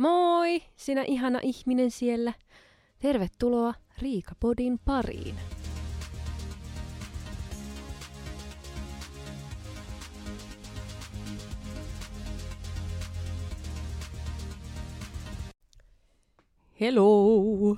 Moi, 0.00 0.62
sinä 0.76 1.02
ihana 1.02 1.38
ihminen 1.42 1.90
siellä. 1.90 2.32
Tervetuloa 2.98 3.74
Riikapodin 3.98 4.78
pariin. 4.84 5.34
Hello! 16.80 17.76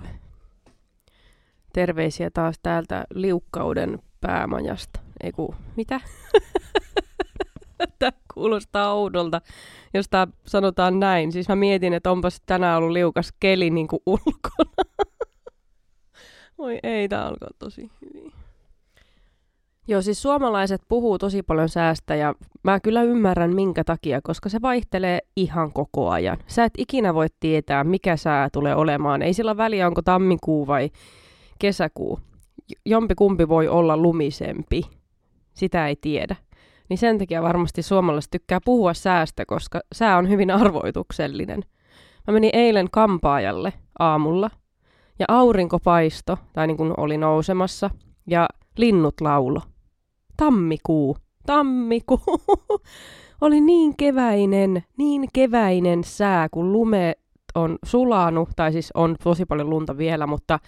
Terveisiä 1.72 2.30
taas 2.30 2.58
täältä 2.62 3.04
Liukkauden 3.14 3.98
päämajasta. 4.20 5.00
Eiku, 5.22 5.54
mitä? 5.76 6.00
Kuulostaa 8.34 8.92
oudolta, 8.94 9.40
jos 9.94 10.06
tämä 10.08 10.26
sanotaan 10.46 11.00
näin. 11.00 11.32
Siis 11.32 11.48
mä 11.48 11.56
mietin, 11.56 11.92
että 11.92 12.10
onpas 12.10 12.42
tänään 12.46 12.78
ollut 12.78 12.92
liukas 12.92 13.32
keli 13.40 13.70
niin 13.70 13.88
kuin 13.88 14.02
ulkona. 14.06 14.84
Voi 16.58 16.78
ei, 16.82 17.08
tämä 17.08 17.24
alkaa 17.24 17.50
tosi 17.58 17.90
hyvin. 18.00 18.32
Joo, 19.88 20.02
siis 20.02 20.22
suomalaiset 20.22 20.82
puhuu 20.88 21.18
tosi 21.18 21.42
paljon 21.42 21.68
säästä 21.68 22.14
ja 22.14 22.34
mä 22.62 22.80
kyllä 22.80 23.02
ymmärrän 23.02 23.54
minkä 23.54 23.84
takia, 23.84 24.20
koska 24.22 24.48
se 24.48 24.62
vaihtelee 24.62 25.18
ihan 25.36 25.72
koko 25.72 26.10
ajan. 26.10 26.38
Sä 26.46 26.64
et 26.64 26.72
ikinä 26.78 27.14
voi 27.14 27.26
tietää, 27.40 27.84
mikä 27.84 28.16
sää 28.16 28.48
tulee 28.50 28.74
olemaan. 28.74 29.22
Ei 29.22 29.34
sillä 29.34 29.56
väliä, 29.56 29.86
onko 29.86 30.02
tammikuu 30.02 30.66
vai 30.66 30.90
kesäkuu. 31.58 32.20
Jompi 32.86 33.14
kumpi 33.14 33.48
voi 33.48 33.68
olla 33.68 33.96
lumisempi. 33.96 34.82
Sitä 35.54 35.88
ei 35.88 35.96
tiedä. 35.96 36.36
Niin 36.92 36.98
sen 36.98 37.18
takia 37.18 37.42
varmasti 37.42 37.82
suomalaiset 37.82 38.30
tykkää 38.30 38.58
puhua 38.64 38.94
säästä, 38.94 39.46
koska 39.46 39.80
sää 39.94 40.16
on 40.16 40.28
hyvin 40.28 40.50
arvoituksellinen. 40.50 41.64
Mä 42.26 42.32
menin 42.32 42.50
eilen 42.52 42.88
kampaajalle 42.90 43.72
aamulla 43.98 44.50
ja 45.18 45.26
aurinko 45.28 45.78
paisto, 45.78 46.38
tai 46.52 46.66
niin 46.66 46.76
kuin 46.76 46.94
oli 46.96 47.18
nousemassa, 47.18 47.90
ja 48.26 48.48
linnut 48.76 49.14
laulo. 49.20 49.60
Tammikuu, 50.36 51.16
tammikuu. 51.46 52.20
oli 53.40 53.60
niin 53.60 53.96
keväinen, 53.96 54.84
niin 54.96 55.28
keväinen 55.32 56.04
sää, 56.04 56.48
kun 56.48 56.72
lume 56.72 57.14
on 57.54 57.78
sulanut, 57.84 58.48
tai 58.56 58.72
siis 58.72 58.90
on 58.94 59.16
tosi 59.24 59.44
paljon 59.44 59.70
lunta 59.70 59.96
vielä, 59.96 60.26
mutta 60.26 60.58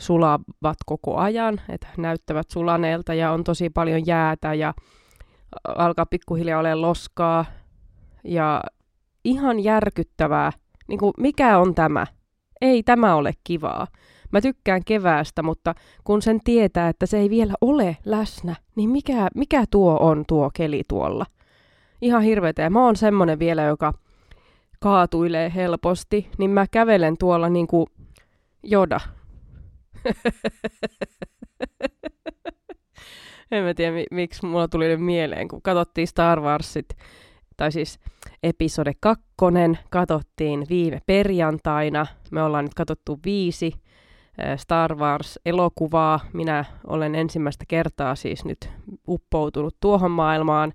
sulavat 0.00 0.78
koko 0.86 1.16
ajan, 1.16 1.60
että 1.68 1.86
näyttävät 1.96 2.50
sulaneelta 2.50 3.14
ja 3.14 3.32
on 3.32 3.44
tosi 3.44 3.70
paljon 3.70 4.06
jäätä 4.06 4.54
ja 4.54 4.74
alkaa 5.64 6.06
pikkuhiljaa 6.06 6.60
olemaan 6.60 6.82
loskaa 6.82 7.44
ja 8.24 8.62
ihan 9.24 9.60
järkyttävää. 9.60 10.52
Niin 10.88 10.98
kuin, 10.98 11.12
mikä 11.18 11.58
on 11.58 11.74
tämä? 11.74 12.06
Ei 12.60 12.82
tämä 12.82 13.14
ole 13.14 13.32
kivaa. 13.44 13.86
Mä 14.32 14.40
tykkään 14.40 14.84
keväästä, 14.84 15.42
mutta 15.42 15.74
kun 16.04 16.22
sen 16.22 16.40
tietää, 16.44 16.88
että 16.88 17.06
se 17.06 17.18
ei 17.18 17.30
vielä 17.30 17.54
ole 17.60 17.96
läsnä, 18.04 18.56
niin 18.76 18.90
mikä, 18.90 19.28
mikä 19.34 19.64
tuo 19.70 19.98
on 20.00 20.24
tuo 20.28 20.50
keli 20.54 20.82
tuolla? 20.88 21.26
Ihan 22.00 22.22
hirveetä. 22.22 22.62
Ja 22.62 22.70
mä 22.70 22.84
oon 22.84 22.96
semmonen 22.96 23.38
vielä, 23.38 23.62
joka 23.62 23.92
kaatuilee 24.80 25.52
helposti, 25.54 26.30
niin 26.38 26.50
mä 26.50 26.66
kävelen 26.70 27.16
tuolla 27.18 27.48
niin 27.48 27.66
kuin 27.66 27.86
joda. 28.62 29.00
en 33.54 33.64
mä 33.64 33.74
tiedä, 33.74 33.96
miksi 34.10 34.46
mulla 34.46 34.68
tuli 34.68 34.88
nyt 34.88 35.00
mieleen, 35.00 35.48
kun 35.48 35.62
katsottiin 35.62 36.06
Star 36.06 36.40
Warsit, 36.40 36.88
tai 37.56 37.72
siis 37.72 37.98
episode 38.42 38.92
kakkonen, 39.00 39.78
katsottiin 39.90 40.66
viime 40.68 41.00
perjantaina. 41.06 42.06
Me 42.30 42.42
ollaan 42.42 42.64
nyt 42.64 42.74
katsottu 42.74 43.18
viisi 43.24 43.72
Star 44.56 44.94
Wars-elokuvaa. 44.94 46.20
Minä 46.32 46.64
olen 46.86 47.14
ensimmäistä 47.14 47.64
kertaa 47.68 48.14
siis 48.14 48.44
nyt 48.44 48.70
uppoutunut 49.08 49.76
tuohon 49.80 50.10
maailmaan. 50.10 50.72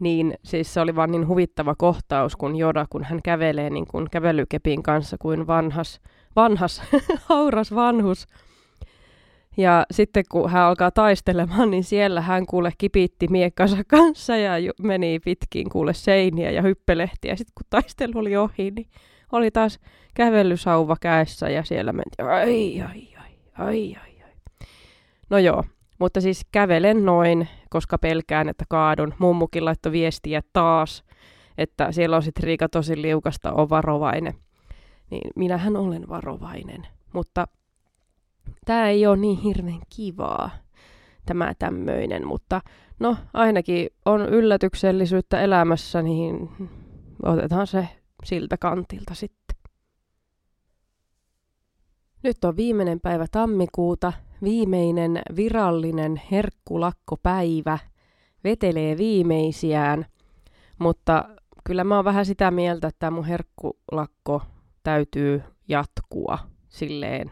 Niin 0.00 0.34
siis 0.44 0.74
se 0.74 0.80
oli 0.80 0.96
vaan 0.96 1.10
niin 1.10 1.28
huvittava 1.28 1.74
kohtaus, 1.78 2.36
kun 2.36 2.56
Joda, 2.56 2.86
kun 2.90 3.04
hän 3.04 3.20
kävelee 3.24 3.70
niin 3.70 3.86
kuin 3.86 4.06
kävelykepin 4.10 4.82
kanssa 4.82 5.16
kuin 5.18 5.46
vanhas, 5.46 6.00
vanhas, 6.36 6.82
hauras 7.28 7.74
vanhus 7.74 8.26
ja 9.56 9.86
sitten 9.90 10.24
kun 10.30 10.50
hän 10.50 10.62
alkaa 10.62 10.90
taistelemaan, 10.90 11.70
niin 11.70 11.84
siellä 11.84 12.20
hän 12.20 12.46
kuule 12.46 12.72
kipitti 12.78 13.28
miekkansa 13.28 13.76
kanssa 13.88 14.36
ja 14.36 14.72
meni 14.82 15.18
pitkin 15.24 15.70
kuule 15.70 15.94
seiniä 15.94 16.50
ja 16.50 16.62
hyppelehtiä. 16.62 17.36
Sitten 17.36 17.52
kun 17.54 17.66
taistelu 17.70 18.18
oli 18.18 18.36
ohi, 18.36 18.70
niin 18.70 18.86
oli 19.32 19.50
taas 19.50 19.78
kävelysauva 20.14 20.96
käessä 21.00 21.48
ja 21.50 21.64
siellä 21.64 21.92
mentiin 21.92 22.28
ai, 22.28 22.80
ai, 22.80 22.82
ai, 22.82 23.08
ai, 23.58 23.96
ai, 23.96 24.22
ai. 24.24 24.32
No 25.30 25.38
joo, 25.38 25.64
mutta 25.98 26.20
siis 26.20 26.46
kävelen 26.52 27.04
noin, 27.04 27.48
koska 27.70 27.98
pelkään, 27.98 28.48
että 28.48 28.64
kaadun. 28.68 29.14
Mummukin 29.18 29.64
laittoi 29.64 29.92
viestiä 29.92 30.42
taas, 30.52 31.04
että 31.58 31.92
siellä 31.92 32.16
on 32.16 32.22
sitten 32.22 32.44
Riika 32.44 32.68
tosi 32.68 33.02
liukasta, 33.02 33.52
on 33.52 33.70
varovainen. 33.70 34.34
Niin 35.10 35.30
minähän 35.36 35.76
olen 35.76 36.08
varovainen, 36.08 36.86
mutta 37.12 37.46
tämä 38.64 38.88
ei 38.88 39.06
ole 39.06 39.16
niin 39.16 39.38
hirveän 39.38 39.80
kivaa, 39.96 40.50
tämä 41.26 41.52
tämmöinen, 41.58 42.26
mutta 42.26 42.60
no 42.98 43.16
ainakin 43.34 43.88
on 44.04 44.20
yllätyksellisyyttä 44.20 45.40
elämässä, 45.40 46.02
niin 46.02 46.48
otetaan 47.22 47.66
se 47.66 47.88
siltä 48.24 48.56
kantilta 48.56 49.14
sitten. 49.14 49.56
Nyt 52.22 52.44
on 52.44 52.56
viimeinen 52.56 53.00
päivä 53.00 53.26
tammikuuta, 53.30 54.12
viimeinen 54.42 55.22
virallinen 55.36 56.22
herkkulakkopäivä, 56.30 57.78
vetelee 58.44 58.96
viimeisiään, 58.96 60.06
mutta 60.78 61.24
kyllä 61.64 61.84
mä 61.84 61.96
oon 61.96 62.04
vähän 62.04 62.26
sitä 62.26 62.50
mieltä, 62.50 62.88
että 62.88 63.10
mun 63.10 63.24
herkkulakko 63.24 64.42
täytyy 64.82 65.42
jatkua 65.68 66.38
silleen 66.68 67.30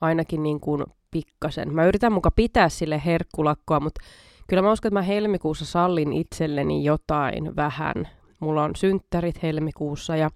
ainakin 0.00 0.42
niin 0.42 0.60
kuin 0.60 0.84
pikkasen. 1.10 1.74
Mä 1.74 1.86
yritän 1.86 2.12
muka 2.12 2.30
pitää 2.30 2.68
sille 2.68 3.02
herkkulakkoa, 3.04 3.80
mutta 3.80 4.00
kyllä 4.46 4.62
mä 4.62 4.72
uskon, 4.72 4.88
että 4.88 4.98
mä 4.98 5.02
helmikuussa 5.02 5.64
sallin 5.64 6.12
itselleni 6.12 6.84
jotain 6.84 7.56
vähän. 7.56 8.08
Mulla 8.40 8.64
on 8.64 8.76
synttärit 8.76 9.42
helmikuussa 9.42 10.16
ja 10.16 10.30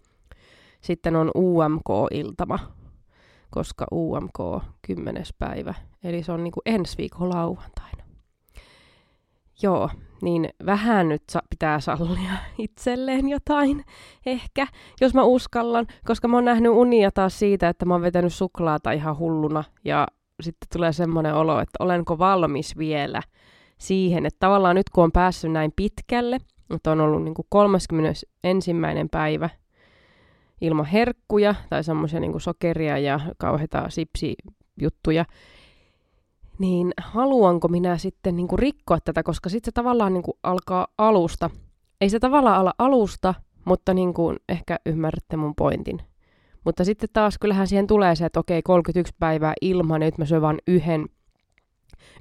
sitten 0.81 1.17
on 1.17 1.31
UMK-iltama, 1.37 2.59
koska 3.51 3.87
UMK 3.93 4.65
10. 4.83 5.25
päivä. 5.39 5.75
Eli 6.05 6.23
se 6.23 6.33
on 6.33 6.45
niin 6.45 6.53
kuin 6.53 6.63
ensi 6.67 6.99
viikon 6.99 7.31
lauantaina. 7.31 8.05
Joo, 9.63 9.91
niin 10.23 10.49
vähän 10.67 11.09
nyt 11.09 11.23
sa- 11.31 11.43
pitää 11.51 11.81
sallia 11.81 12.33
itselleen 12.59 13.29
jotain, 13.29 13.85
ehkä, 14.27 14.67
jos 15.01 15.15
mä 15.15 15.23
uskallan, 15.23 15.87
koska 16.07 16.29
mä 16.29 16.37
oon 16.37 16.45
nähnyt 16.45 16.73
unia 16.73 17.11
taas 17.11 17.39
siitä, 17.39 17.69
että 17.69 17.85
mä 17.85 17.95
oon 17.95 18.03
vetänyt 18.03 18.35
suklaata 18.35 18.93
ihan 18.93 19.19
hulluna, 19.19 19.65
ja 19.85 20.07
sitten 20.41 20.69
tulee 20.73 20.93
semmoinen 20.93 21.35
olo, 21.35 21.61
että 21.61 21.85
olenko 21.85 22.19
valmis 22.19 22.79
vielä 22.79 23.23
siihen, 23.79 24.27
että 24.27 24.39
tavallaan 24.41 24.77
nyt 24.77 24.91
kun 24.91 25.05
on 25.05 25.13
päässyt 25.13 25.53
näin 25.53 25.73
pitkälle, 25.77 26.39
että 26.75 26.91
on 26.91 27.01
ollut 27.01 27.25
niin 27.25 27.35
kuin 27.35 27.47
31. 27.49 28.27
päivä 29.11 29.51
ilman 30.61 30.87
herkkuja 30.87 31.55
tai 31.71 31.85
semmoisia 31.85 32.21
niin 32.21 32.41
sokeria 32.41 32.99
ja 32.99 33.21
kauheita 33.39 33.87
sipsijuttuja, 33.89 35.25
niin 36.61 36.93
haluanko 37.01 37.69
minä 37.69 37.99
sitten 37.99 38.37
niin 38.37 38.49
kuin 38.49 38.59
rikkoa 38.59 38.99
tätä, 39.05 39.23
koska 39.23 39.49
sitten 39.49 39.71
se 39.71 39.73
tavallaan 39.73 40.13
niin 40.13 40.23
kuin 40.23 40.39
alkaa 40.43 40.87
alusta. 40.99 41.51
Ei 42.01 42.11
se 42.11 42.19
tavallaan 42.19 42.57
ala 42.57 42.75
alusta, 42.79 43.35
mutta 43.65 43.95
niin 43.95 44.15
kuin 44.15 44.37
ehkä 44.49 44.79
ymmärrätte 44.87 45.37
mun 45.37 45.55
pointin. 45.55 46.03
Mutta 46.65 46.85
sitten 46.85 47.09
taas 47.13 47.39
kyllähän 47.39 47.67
siihen 47.67 47.87
tulee 47.87 48.15
se, 48.15 48.27
että 48.27 48.41
okei, 48.41 48.63
31 48.63 49.15
päivää 49.19 49.53
ilman, 49.61 50.01
nyt 50.01 50.19
mä 50.19 50.25
syön 50.25 50.43
vain 50.43 50.59
yhden, 50.67 51.07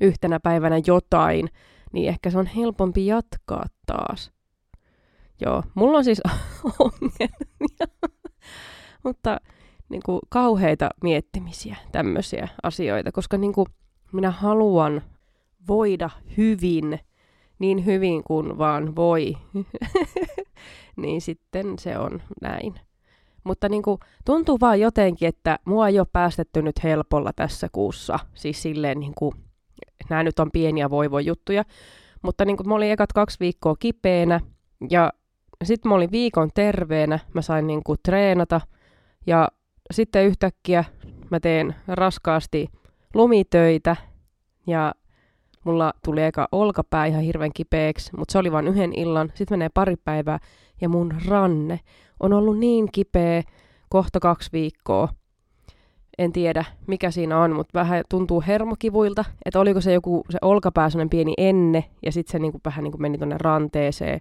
yhtenä 0.01 0.39
päivänä 0.39 0.81
jotain, 0.87 1.49
niin 1.93 2.09
ehkä 2.09 2.29
se 2.29 2.37
on 2.37 2.45
helpompi 2.45 3.05
jatkaa 3.05 3.65
taas. 3.85 4.31
Joo, 5.41 5.63
mulla 5.73 5.97
on 5.97 6.03
siis 6.03 6.21
ongelmia, 6.79 8.09
mutta 9.03 9.37
niin 9.89 10.01
kuin, 10.05 10.19
kauheita 10.29 10.89
miettimisiä, 11.03 11.75
tämmöisiä 11.91 12.47
asioita, 12.63 13.11
koska 13.11 13.37
niin 13.37 13.53
kuin, 13.53 13.67
minä 14.11 14.31
haluan 14.31 15.01
voida 15.67 16.09
hyvin, 16.37 16.99
niin 17.59 17.85
hyvin 17.85 18.23
kuin 18.23 18.57
vaan 18.57 18.95
voi, 18.95 19.37
niin 21.01 21.21
sitten 21.21 21.79
se 21.79 21.97
on 21.97 22.21
näin. 22.41 22.79
Mutta 23.43 23.69
niin 23.69 23.83
kuin, 23.83 23.99
tuntuu 24.25 24.57
vaan 24.61 24.79
jotenkin, 24.79 25.27
että 25.27 25.59
mua 25.65 25.87
ei 25.87 25.99
ole 25.99 26.07
päästetty 26.13 26.61
nyt 26.61 26.83
helpolla 26.83 27.31
tässä 27.35 27.67
kuussa. 27.71 28.19
Siis 28.33 28.61
silleen, 28.61 28.99
niin 28.99 29.13
kuin, 29.17 29.35
nämä 30.09 30.23
nyt 30.23 30.39
on 30.39 30.51
pieniä 30.51 30.89
voivojuttuja. 30.89 31.63
Mutta 32.21 32.45
niin 32.45 32.57
kuin, 32.57 32.67
mä 32.67 32.75
olin 32.75 32.91
ekat 32.91 33.13
kaksi 33.13 33.39
viikkoa 33.39 33.75
kipeänä 33.79 34.39
ja 34.89 35.13
sitten 35.63 35.89
mä 35.89 35.95
olin 35.95 36.11
viikon 36.11 36.49
terveenä, 36.53 37.19
mä 37.33 37.41
sain 37.41 37.67
niinku 37.67 37.95
treenata 38.03 38.61
ja 39.27 39.47
sitten 39.93 40.25
yhtäkkiä 40.25 40.83
mä 41.29 41.39
teen 41.39 41.75
raskaasti 41.87 42.69
lumitöitä 43.13 43.95
ja 44.67 44.93
mulla 45.63 45.93
tuli 46.05 46.23
eka 46.23 46.47
olkapää 46.51 47.05
ihan 47.05 47.21
hirveän 47.21 47.53
kipeäksi, 47.53 48.11
mutta 48.17 48.31
se 48.31 48.37
oli 48.37 48.51
vain 48.51 48.67
yhden 48.67 48.93
illan. 48.93 49.31
Sitten 49.35 49.57
menee 49.57 49.69
pari 49.73 49.95
päivää 49.95 50.39
ja 50.81 50.89
mun 50.89 51.13
ranne 51.27 51.79
on 52.19 52.33
ollut 52.33 52.57
niin 52.57 52.89
kipeä 52.91 53.43
kohta 53.89 54.19
kaksi 54.19 54.49
viikkoa. 54.53 55.09
En 56.17 56.31
tiedä, 56.31 56.65
mikä 56.87 57.11
siinä 57.11 57.39
on, 57.39 57.51
mutta 57.51 57.79
vähän 57.79 58.03
tuntuu 58.09 58.43
hermokivuilta, 58.47 59.25
että 59.45 59.59
oliko 59.59 59.81
se 59.81 59.93
joku 59.93 60.23
se 60.29 60.37
olkapää 60.41 60.89
pieni 61.09 61.33
enne 61.37 61.83
ja 62.05 62.11
sitten 62.11 62.31
se 62.31 62.39
niinku 62.39 62.59
vähän 62.65 62.83
niinku 62.83 62.97
meni 62.97 63.17
tuonne 63.17 63.35
ranteeseen. 63.39 64.19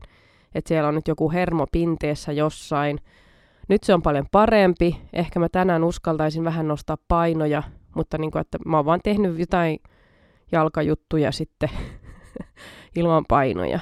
Että 0.55 0.69
siellä 0.69 0.88
on 0.88 0.94
nyt 0.94 1.08
joku 1.08 1.31
hermo 1.31 1.67
pinteessä 1.73 2.32
jossain. 2.32 3.00
Nyt 3.69 3.85
se 3.85 3.94
on 3.94 4.02
paljon 4.02 4.26
parempi. 4.32 5.00
Ehkä 5.12 5.40
mä 5.40 5.49
tänään 5.49 5.85
uskaltaisin 5.85 6.44
vähän 6.44 6.69
nostaa 6.69 6.96
painoja, 7.08 7.62
mutta 7.99 8.19
niinku, 8.19 8.39
että 8.39 8.59
mä 8.67 8.77
oon 8.77 8.87
vaan 8.87 9.00
tehnyt 9.05 9.39
jotain 9.39 9.79
jalkajuttuja 10.53 11.33
sitten 11.33 11.71
ilman 12.97 13.25
painoja. 13.29 13.81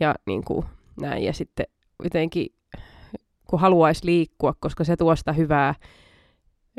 Ja 0.00 0.14
niin 0.26 0.44
kuin 0.44 0.66
näin. 1.00 1.24
Ja 1.24 1.32
sitten 1.32 1.66
jotenkin, 2.04 2.46
kun 3.50 3.60
haluaisi 3.60 4.06
liikkua, 4.06 4.54
koska 4.60 4.84
se 4.84 4.96
tuo 4.96 5.16
sitä 5.16 5.32
hyvää, 5.32 5.74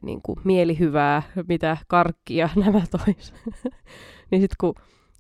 niin 0.03 0.21
kuin 0.21 0.39
mielihyvää, 0.43 1.23
mitä 1.47 1.77
karkkia 1.87 2.49
nämä 2.65 2.81
tois. 2.91 3.33
niin 4.31 4.41
sitten 4.41 4.55
kun 4.59 4.73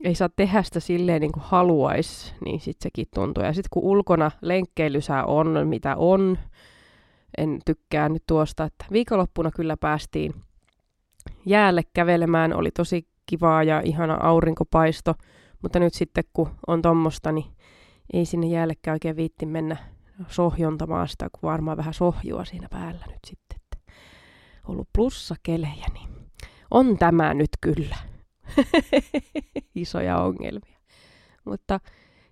ei 0.03 0.15
saa 0.15 0.29
tehdä 0.35 0.63
sitä 0.63 0.79
silleen 0.79 1.21
niin 1.21 1.31
kuin 1.31 1.43
haluaisi, 1.45 2.33
niin 2.45 2.59
sitten 2.59 2.83
sekin 2.83 3.07
tuntuu. 3.15 3.43
Ja 3.43 3.53
sitten 3.53 3.69
kun 3.73 3.83
ulkona 3.83 4.31
lenkkeilysää 4.41 5.25
on, 5.25 5.67
mitä 5.67 5.95
on, 5.95 6.37
en 7.37 7.59
tykkää 7.65 8.09
nyt 8.09 8.23
tuosta, 8.27 8.63
että 8.63 8.85
viikonloppuna 8.91 9.51
kyllä 9.51 9.77
päästiin 9.77 10.33
jäälle 11.49 11.81
kävelemään, 11.93 12.53
oli 12.53 12.71
tosi 12.71 13.07
kivaa 13.25 13.63
ja 13.63 13.81
ihana 13.85 14.17
aurinkopaisto, 14.21 15.15
mutta 15.61 15.79
nyt 15.79 15.93
sitten 15.93 16.23
kun 16.33 16.49
on 16.67 16.81
tommosta, 16.81 17.31
niin 17.31 17.45
ei 18.13 18.25
sinne 18.25 18.47
jäällekään 18.47 18.95
oikein 18.95 19.15
viitti 19.15 19.45
mennä 19.45 19.77
sohjontamaan 20.27 21.07
sitä, 21.07 21.29
kun 21.31 21.49
varmaan 21.49 21.77
vähän 21.77 21.93
sohjua 21.93 22.45
siinä 22.45 22.67
päällä 22.71 23.05
nyt 23.07 23.19
sitten. 23.27 23.59
Että 23.63 23.93
ollut 24.67 24.87
plussakelejä, 24.95 25.85
niin 25.93 26.09
on 26.71 26.97
tämä 26.97 27.33
nyt 27.33 27.49
kyllä. 27.61 27.95
Isoja 29.75 30.17
ongelmia. 30.17 30.79
Mutta 31.45 31.79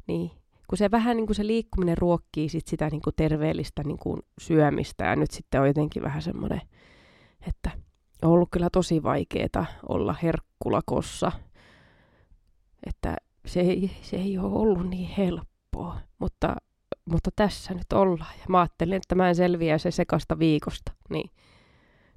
niin, 0.07 0.31
kun 0.67 0.77
se 0.77 0.91
vähän 0.91 1.17
niin 1.17 1.25
kuin 1.25 1.35
se 1.35 1.47
liikkuminen 1.47 1.97
ruokkii 1.97 2.49
sit 2.49 2.67
sitä 2.67 2.89
niin 2.89 3.01
kuin 3.01 3.13
terveellistä 3.15 3.83
niin 3.83 3.97
kuin 3.97 4.21
syömistä 4.39 5.05
ja 5.05 5.15
nyt 5.15 5.31
sitten 5.31 5.61
on 5.61 5.67
jotenkin 5.67 6.03
vähän 6.03 6.21
semmoinen, 6.21 6.61
että 7.47 7.71
on 8.21 8.31
ollut 8.31 8.49
kyllä 8.51 8.69
tosi 8.71 9.03
vaikeaa 9.03 9.65
olla 9.89 10.15
herkkulakossa. 10.23 11.31
Että 12.87 13.15
se 13.45 13.59
ei, 13.59 13.91
se 14.01 14.17
ei 14.17 14.37
ole 14.37 14.53
ollut 14.53 14.89
niin 14.89 15.09
helppoa, 15.17 15.97
mutta, 16.19 16.55
mutta 17.05 17.29
tässä 17.35 17.73
nyt 17.73 17.93
ollaan. 17.93 18.33
Ja 18.39 18.45
mä 18.49 18.59
ajattelin, 18.59 18.93
että 18.93 19.15
mä 19.15 19.29
en 19.29 19.35
selviä 19.35 19.77
se 19.77 19.91
sekasta 19.91 20.39
viikosta, 20.39 20.91
niin 21.09 21.31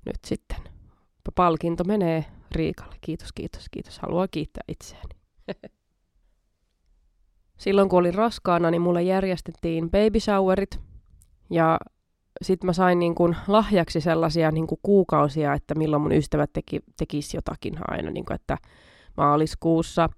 nyt 0.06 0.18
sitten 0.26 0.58
palkinto 1.34 1.84
menee 1.84 2.24
Riikalle. 2.52 2.96
Kiitos, 3.00 3.32
kiitos, 3.32 3.66
kiitos. 3.70 3.98
Haluan 3.98 4.28
kiittää 4.30 4.62
itseäni. 4.68 5.14
Silloin 7.58 7.88
kun 7.88 7.98
olin 7.98 8.14
raskaana, 8.14 8.70
niin 8.70 8.82
mulle 8.82 9.02
järjestettiin 9.02 9.90
baby 9.90 10.20
showerit. 10.20 10.80
Ja 11.50 11.78
sitten 12.42 12.66
mä 12.66 12.72
sain 12.72 12.98
niin 12.98 13.14
kuin 13.14 13.36
lahjaksi 13.48 14.00
sellaisia 14.00 14.50
niin 14.50 14.66
kuin 14.66 14.78
kuukausia, 14.82 15.54
että 15.54 15.74
milloin 15.74 16.02
mun 16.02 16.12
ystävät 16.12 16.50
teki, 16.52 16.80
tekis 16.96 17.34
jotakin 17.34 17.74
aina, 17.88 18.10
niin 18.10 18.24
kuin, 18.24 18.34
että 18.34 18.58
maaliskuussa 19.16 20.08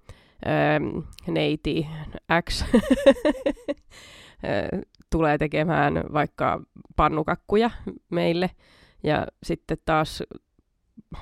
ähm, 0.47 0.97
neiti 1.27 1.87
X 2.49 2.65
tulee 5.11 5.37
tekemään 5.37 6.03
vaikka 6.13 6.61
pannukakkuja 6.95 7.69
meille, 8.09 8.49
ja 9.03 9.27
sitten 9.43 9.77
taas 9.85 10.23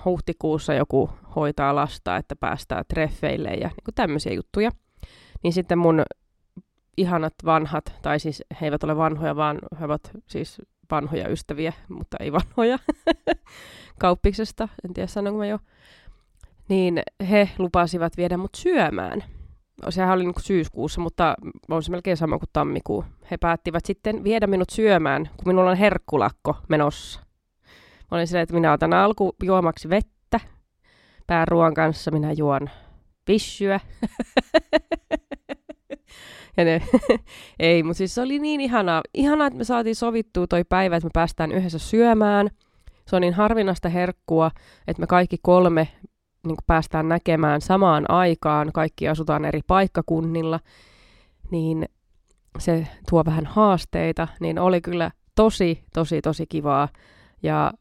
huhtikuussa 0.06 0.74
joku 0.74 1.10
hoitaa 1.36 1.76
lasta, 1.76 2.18
että 2.18 2.36
päästään 2.36 2.86
treffeille 2.88 3.50
ja 3.50 3.68
niin 3.68 3.84
kuin 3.86 3.96
tämmöisiä 3.96 4.34
juttuja. 4.34 4.72
Niin 5.44 5.54
sitten 5.54 5.78
mun 5.78 6.04
ihanat 6.98 7.34
vanhat, 7.46 7.94
tai 8.02 8.20
siis 8.20 8.44
he 8.62 8.66
eivät 8.66 8.84
ole 8.84 8.98
vanhoja, 8.98 9.36
vaan 9.36 9.60
he 9.80 9.86
ovat 9.86 10.12
siis 10.28 10.62
vanhoja 10.92 11.30
ystäviä, 11.30 11.74
mutta 11.90 12.18
ei 12.20 12.32
vanhoja, 12.32 12.80
kauppiksesta, 14.00 14.68
en 14.86 14.94
tiedä 14.94 15.08
sanonko 15.08 15.38
mä 15.38 15.46
jo, 15.46 15.60
niin 16.70 17.02
he 17.30 17.50
lupasivat 17.58 18.18
viedä 18.18 18.38
mut 18.38 18.56
syömään. 18.56 19.24
Sehän 19.90 20.14
oli 20.14 20.24
niin 20.24 20.34
syyskuussa, 20.40 21.02
mutta 21.02 21.36
on 21.70 21.84
se 21.84 21.92
melkein 21.92 22.18
sama 22.18 22.38
kuin 22.38 22.50
tammikuu. 22.54 23.06
He 23.32 23.38
päättivät 23.38 23.86
sitten 23.86 24.24
viedä 24.24 24.48
minut 24.48 24.70
syömään, 24.70 25.30
kun 25.38 25.48
minulla 25.48 25.72
on 25.72 25.78
herkkulakko 25.78 26.56
menossa. 26.70 27.20
Mä 28.12 28.18
olin 28.18 28.28
silleen, 28.28 28.44
että 28.44 28.54
minä 28.56 28.74
otan 28.74 28.94
alku 28.94 29.36
juomaksi 29.44 29.90
vettä. 29.90 30.40
Pääruoan 31.28 31.74
kanssa 31.74 32.12
minä 32.12 32.32
juon 32.32 32.70
vissyä. 33.28 33.80
Ja 36.58 36.66
ne, 36.66 36.82
ei, 37.60 37.84
mutta 37.84 37.98
siis 37.98 38.16
se 38.16 38.22
oli 38.22 38.40
niin 38.40 38.62
ihanaa. 38.62 39.02
Ihanaa, 39.14 39.48
että 39.48 39.58
me 39.58 39.64
saatiin 39.64 39.96
sovittua 39.96 40.48
toi 40.48 40.64
päivä, 40.64 40.96
että 40.96 41.06
me 41.06 41.12
päästään 41.14 41.52
yhdessä 41.52 41.80
syömään. 41.80 42.50
Se 43.08 43.16
on 43.16 43.22
niin 43.22 43.34
harvinaista 43.34 43.90
herkkua, 43.90 44.52
että 44.88 45.00
me 45.00 45.08
kaikki 45.08 45.38
kolme 45.42 45.88
niin 46.48 46.58
päästään 46.68 47.10
näkemään 47.10 47.62
samaan 47.62 48.06
aikaan. 48.10 48.72
Kaikki 48.74 49.08
asutaan 49.08 49.46
eri 49.46 49.62
paikkakunnilla. 49.68 50.60
Niin 51.52 51.86
se 52.60 52.88
tuo 53.10 53.26
vähän 53.26 53.46
haasteita. 53.46 54.28
Niin 54.40 54.60
oli 54.60 54.82
kyllä 54.82 55.12
tosi, 55.36 55.84
tosi, 55.94 56.22
tosi 56.22 56.46
kivaa. 56.48 56.90
Ja 57.44 57.72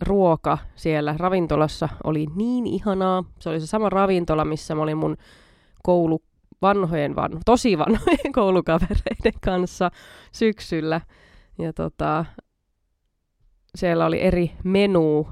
ruoka 0.00 0.58
siellä 0.76 1.14
ravintolassa 1.18 1.88
oli 2.04 2.26
niin 2.36 2.66
ihanaa. 2.66 3.24
Se 3.38 3.48
oli 3.48 3.60
se 3.60 3.66
sama 3.66 3.90
ravintola, 3.90 4.44
missä 4.44 4.74
mä 4.74 4.82
olin 4.82 4.96
mun 4.96 5.16
koulu 5.82 6.22
vanhojen, 6.62 7.16
van, 7.16 7.40
tosi 7.44 7.78
vanhojen 7.78 8.32
koulukavereiden 8.38 9.40
kanssa 9.44 9.90
syksyllä. 10.32 11.00
Ja 11.58 11.72
tota, 11.72 12.24
siellä 13.74 14.06
oli 14.06 14.20
eri 14.20 14.52
menu, 14.64 15.28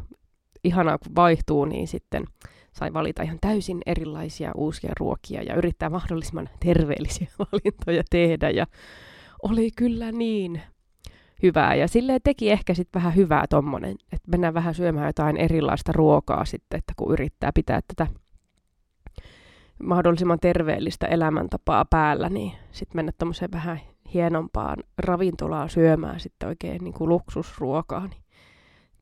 ihanaa 0.65 0.99
kun 0.99 1.15
vaihtuu, 1.17 1.65
niin 1.65 1.89
sitten 1.89 2.25
sai 2.73 2.93
valita 2.93 3.23
ihan 3.23 3.39
täysin 3.41 3.81
erilaisia 3.87 4.53
uusia 4.55 4.93
ruokia 5.01 5.43
ja 5.43 5.55
yrittää 5.55 5.91
mahdollisimman 5.91 6.49
terveellisiä 6.65 7.27
valintoja 7.39 8.03
tehdä. 8.11 8.51
Ja 8.51 8.67
oli 9.43 9.71
kyllä 9.77 10.13
niin 10.13 10.63
hyvää. 11.43 11.75
Ja 11.75 11.89
sille 11.89 12.19
teki 12.25 12.51
ehkä 12.51 12.75
sitten 12.75 13.01
vähän 13.01 13.17
hyvää 13.17 13.45
tommonen, 13.51 13.97
että 14.13 14.31
mennään 14.31 14.55
vähän 14.55 14.75
syömään 14.75 15.07
jotain 15.07 15.37
erilaista 15.37 15.93
ruokaa 15.93 16.45
sitten, 16.45 16.79
että 16.79 16.93
kun 16.97 17.13
yrittää 17.13 17.51
pitää 17.55 17.81
tätä 17.97 18.21
mahdollisimman 19.83 20.41
terveellistä 20.41 21.07
elämäntapaa 21.07 21.85
päällä, 21.85 22.29
niin 22.29 22.53
sitten 22.73 22.99
mennä 22.99 23.13
tämmöiseen 23.19 23.53
vähän 23.53 23.81
hienompaan 24.15 24.77
ravintolaan 24.99 25.71
syömään 25.71 26.21
sitten 26.21 26.49
oikein 26.49 26.85
niin 26.85 26.95
kuin 26.95 27.09
luksusruokaa, 27.09 28.07
niin 28.07 28.23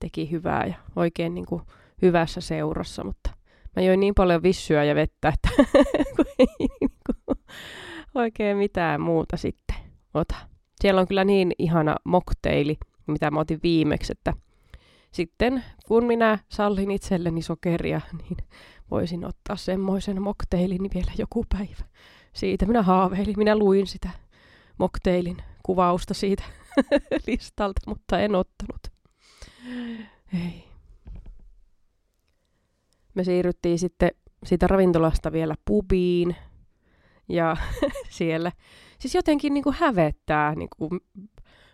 teki 0.00 0.30
hyvää 0.30 0.66
ja 0.66 0.74
oikein 0.96 1.34
niin 1.34 1.46
kuin 1.46 1.62
hyvässä 2.02 2.40
seurassa, 2.40 3.04
mutta 3.04 3.30
mä 3.76 3.82
join 3.82 4.00
niin 4.00 4.14
paljon 4.14 4.42
vissyä 4.42 4.84
ja 4.84 4.94
vettä, 4.94 5.28
että 5.28 5.48
ei 6.38 6.46
niin 6.58 6.90
kuin 7.06 7.38
oikein 8.14 8.56
mitään 8.56 9.00
muuta 9.00 9.36
sitten 9.36 9.76
ota. 10.14 10.34
Siellä 10.80 11.00
on 11.00 11.08
kyllä 11.08 11.24
niin 11.24 11.52
ihana 11.58 11.96
mokteili, 12.04 12.76
mitä 13.06 13.30
mä 13.30 13.40
otin 13.40 13.60
viimeksi, 13.62 14.12
että 14.12 14.32
sitten 15.12 15.64
kun 15.86 16.04
minä 16.04 16.38
sallin 16.48 16.90
itselleni 16.90 17.42
sokeria, 17.42 18.00
niin 18.22 18.36
voisin 18.90 19.24
ottaa 19.24 19.56
semmoisen 19.56 20.22
mokteilin 20.22 20.90
vielä 20.94 21.12
joku 21.18 21.44
päivä. 21.48 21.84
Siitä 22.32 22.66
minä 22.66 22.82
haaveilin, 22.82 23.38
minä 23.38 23.56
luin 23.56 23.86
sitä 23.86 24.10
mokteilin 24.78 25.36
kuvausta 25.62 26.14
siitä 26.14 26.44
listalta, 27.26 27.80
mutta 27.86 28.20
en 28.20 28.34
ottanut. 28.34 28.80
Ei. 30.34 30.64
Me 33.14 33.24
siirryttiin 33.24 33.78
sitten 33.78 34.10
siitä 34.44 34.66
ravintolasta 34.66 35.32
vielä 35.32 35.54
pubiin 35.64 36.36
ja 37.28 37.56
siellä 38.18 38.52
siis 38.98 39.14
jotenkin 39.14 39.54
niin 39.54 39.64
kuin 39.64 39.76
hävettää. 39.78 40.54
Niin 40.54 40.68
kuin, 40.76 41.00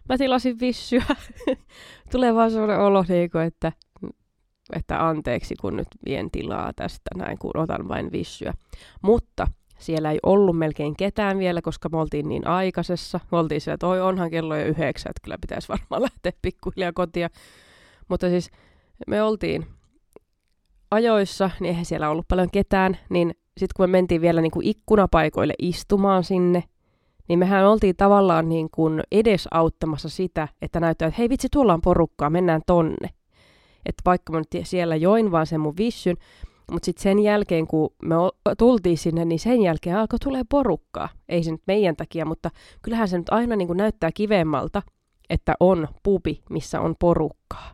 mä 0.09 0.18
tilasin 0.18 0.61
vissyä. 0.61 1.04
Tulee 2.12 2.35
vaan 2.35 2.50
sellainen 2.50 2.80
olo, 2.80 3.04
niin 3.09 3.30
kuin, 3.30 3.44
että 3.44 3.73
että 4.73 5.09
anteeksi 5.09 5.54
kun 5.61 5.76
nyt 5.76 5.88
vien 6.06 6.30
tilaa 6.30 6.73
tästä 6.76 7.11
näin, 7.16 7.38
kun 7.38 7.50
otan 7.54 7.88
vain 7.88 8.12
vissyä. 8.12 8.54
Mutta 9.02 9.47
Siellä 9.78 10.11
ei 10.11 10.18
ollut 10.23 10.59
melkein 10.59 10.97
ketään 10.97 11.38
vielä, 11.38 11.62
koska 11.62 11.88
me 11.88 11.99
oltiin 11.99 12.28
niin 12.28 12.47
aikaisessa. 12.47 13.21
Me 13.33 13.38
oltiin 13.38 13.61
siellä, 13.61 13.75
että 13.75 13.87
oi 13.87 14.00
onhan 14.00 14.30
kello 14.30 14.56
jo 14.56 14.66
yhdeksän, 14.66 15.11
että 15.11 15.21
kyllä 15.23 15.38
pitäisi 15.40 15.68
varmaan 15.68 16.02
lähteä 16.09 16.33
pikkuhiljaa 16.42 16.92
kotia. 16.92 17.28
Mutta 18.09 18.28
siis 18.28 18.50
me 19.06 19.23
oltiin 19.23 19.66
ajoissa, 20.90 21.50
niin 21.61 21.68
eihän 21.68 21.85
siellä 21.85 22.11
ollut 22.11 22.28
paljon 22.28 22.50
ketään, 22.52 22.99
niin 23.11 23.30
sitten 23.30 23.75
kun 23.76 23.83
me 23.83 23.87
mentiin 23.87 24.21
vielä 24.21 24.40
niin 24.40 24.50
kuin 24.50 24.66
ikkunapaikoille 24.66 25.54
istumaan 25.59 26.25
sinne, 26.25 26.64
niin 27.28 27.38
mehän 27.38 27.66
oltiin 27.66 27.97
tavallaan 27.97 28.49
niin 28.49 28.68
kuin 28.71 29.02
edesauttamassa 29.12 30.09
sitä, 30.09 30.49
että 30.62 30.80
näyttää, 30.80 31.09
että 31.09 31.18
hei 31.18 31.28
vitsi, 31.28 31.49
tuolla 31.52 31.75
on 31.75 31.80
porukkaa, 31.80 32.30
mennään 32.30 32.62
tonne. 32.66 33.09
Että 33.86 34.02
vaikka 34.04 34.32
mä 34.32 34.38
nyt 34.38 34.66
siellä 34.66 34.96
join 34.96 35.30
vaan 35.30 35.46
sen 35.46 35.60
mun 35.60 35.76
vissyn, 35.76 36.16
mutta 36.70 36.86
sitten 36.86 37.02
sen 37.02 37.18
jälkeen, 37.18 37.66
kun 37.66 37.90
me 38.02 38.14
tultiin 38.58 38.98
sinne, 38.98 39.24
niin 39.24 39.38
sen 39.38 39.62
jälkeen 39.62 39.96
alkoi 39.96 40.18
tulee 40.18 40.42
porukkaa. 40.48 41.08
Ei 41.28 41.42
se 41.42 41.50
nyt 41.50 41.62
meidän 41.66 41.96
takia, 41.96 42.24
mutta 42.24 42.50
kyllähän 42.82 43.08
se 43.08 43.18
nyt 43.18 43.28
aina 43.30 43.56
niin 43.56 43.68
kuin 43.68 43.76
näyttää 43.76 44.10
kivemmalta, 44.14 44.82
että 45.30 45.54
on 45.60 45.88
pubi, 46.02 46.42
missä 46.50 46.80
on 46.80 46.94
porukkaa. 46.98 47.70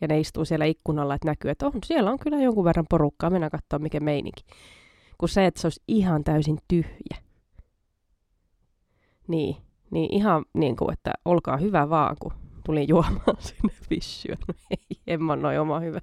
Ja 0.00 0.08
ne 0.08 0.20
istuu 0.20 0.44
siellä 0.44 0.64
ikkunalla, 0.64 1.14
että 1.14 1.28
näkyy, 1.28 1.50
että 1.50 1.66
on, 1.66 1.72
siellä 1.84 2.10
on 2.10 2.18
kyllä 2.18 2.42
jonkun 2.42 2.64
verran 2.64 2.86
porukkaa, 2.90 3.30
mennään 3.30 3.50
katsoa 3.50 3.78
mikä 3.78 4.00
meininki. 4.00 4.44
Kun 5.18 5.28
se, 5.28 5.46
että 5.46 5.60
se 5.60 5.66
olisi 5.66 5.82
ihan 5.88 6.24
täysin 6.24 6.58
tyhjä. 6.68 7.16
Niin, 9.28 9.56
niin 9.90 10.14
ihan 10.14 10.44
niin 10.54 10.76
kuin, 10.76 10.92
että 10.92 11.12
olkaa 11.24 11.56
hyvä 11.56 11.90
vaan, 11.90 12.16
kun 12.20 12.32
tulin 12.70 12.88
juomaan 12.88 13.36
sinne 13.48 13.74
vissyä. 13.90 14.36
Ei, 14.70 15.00
en 15.06 15.22
mä 15.22 15.36
noin 15.36 15.60
oma 15.60 15.80
hyvä. 15.80 16.00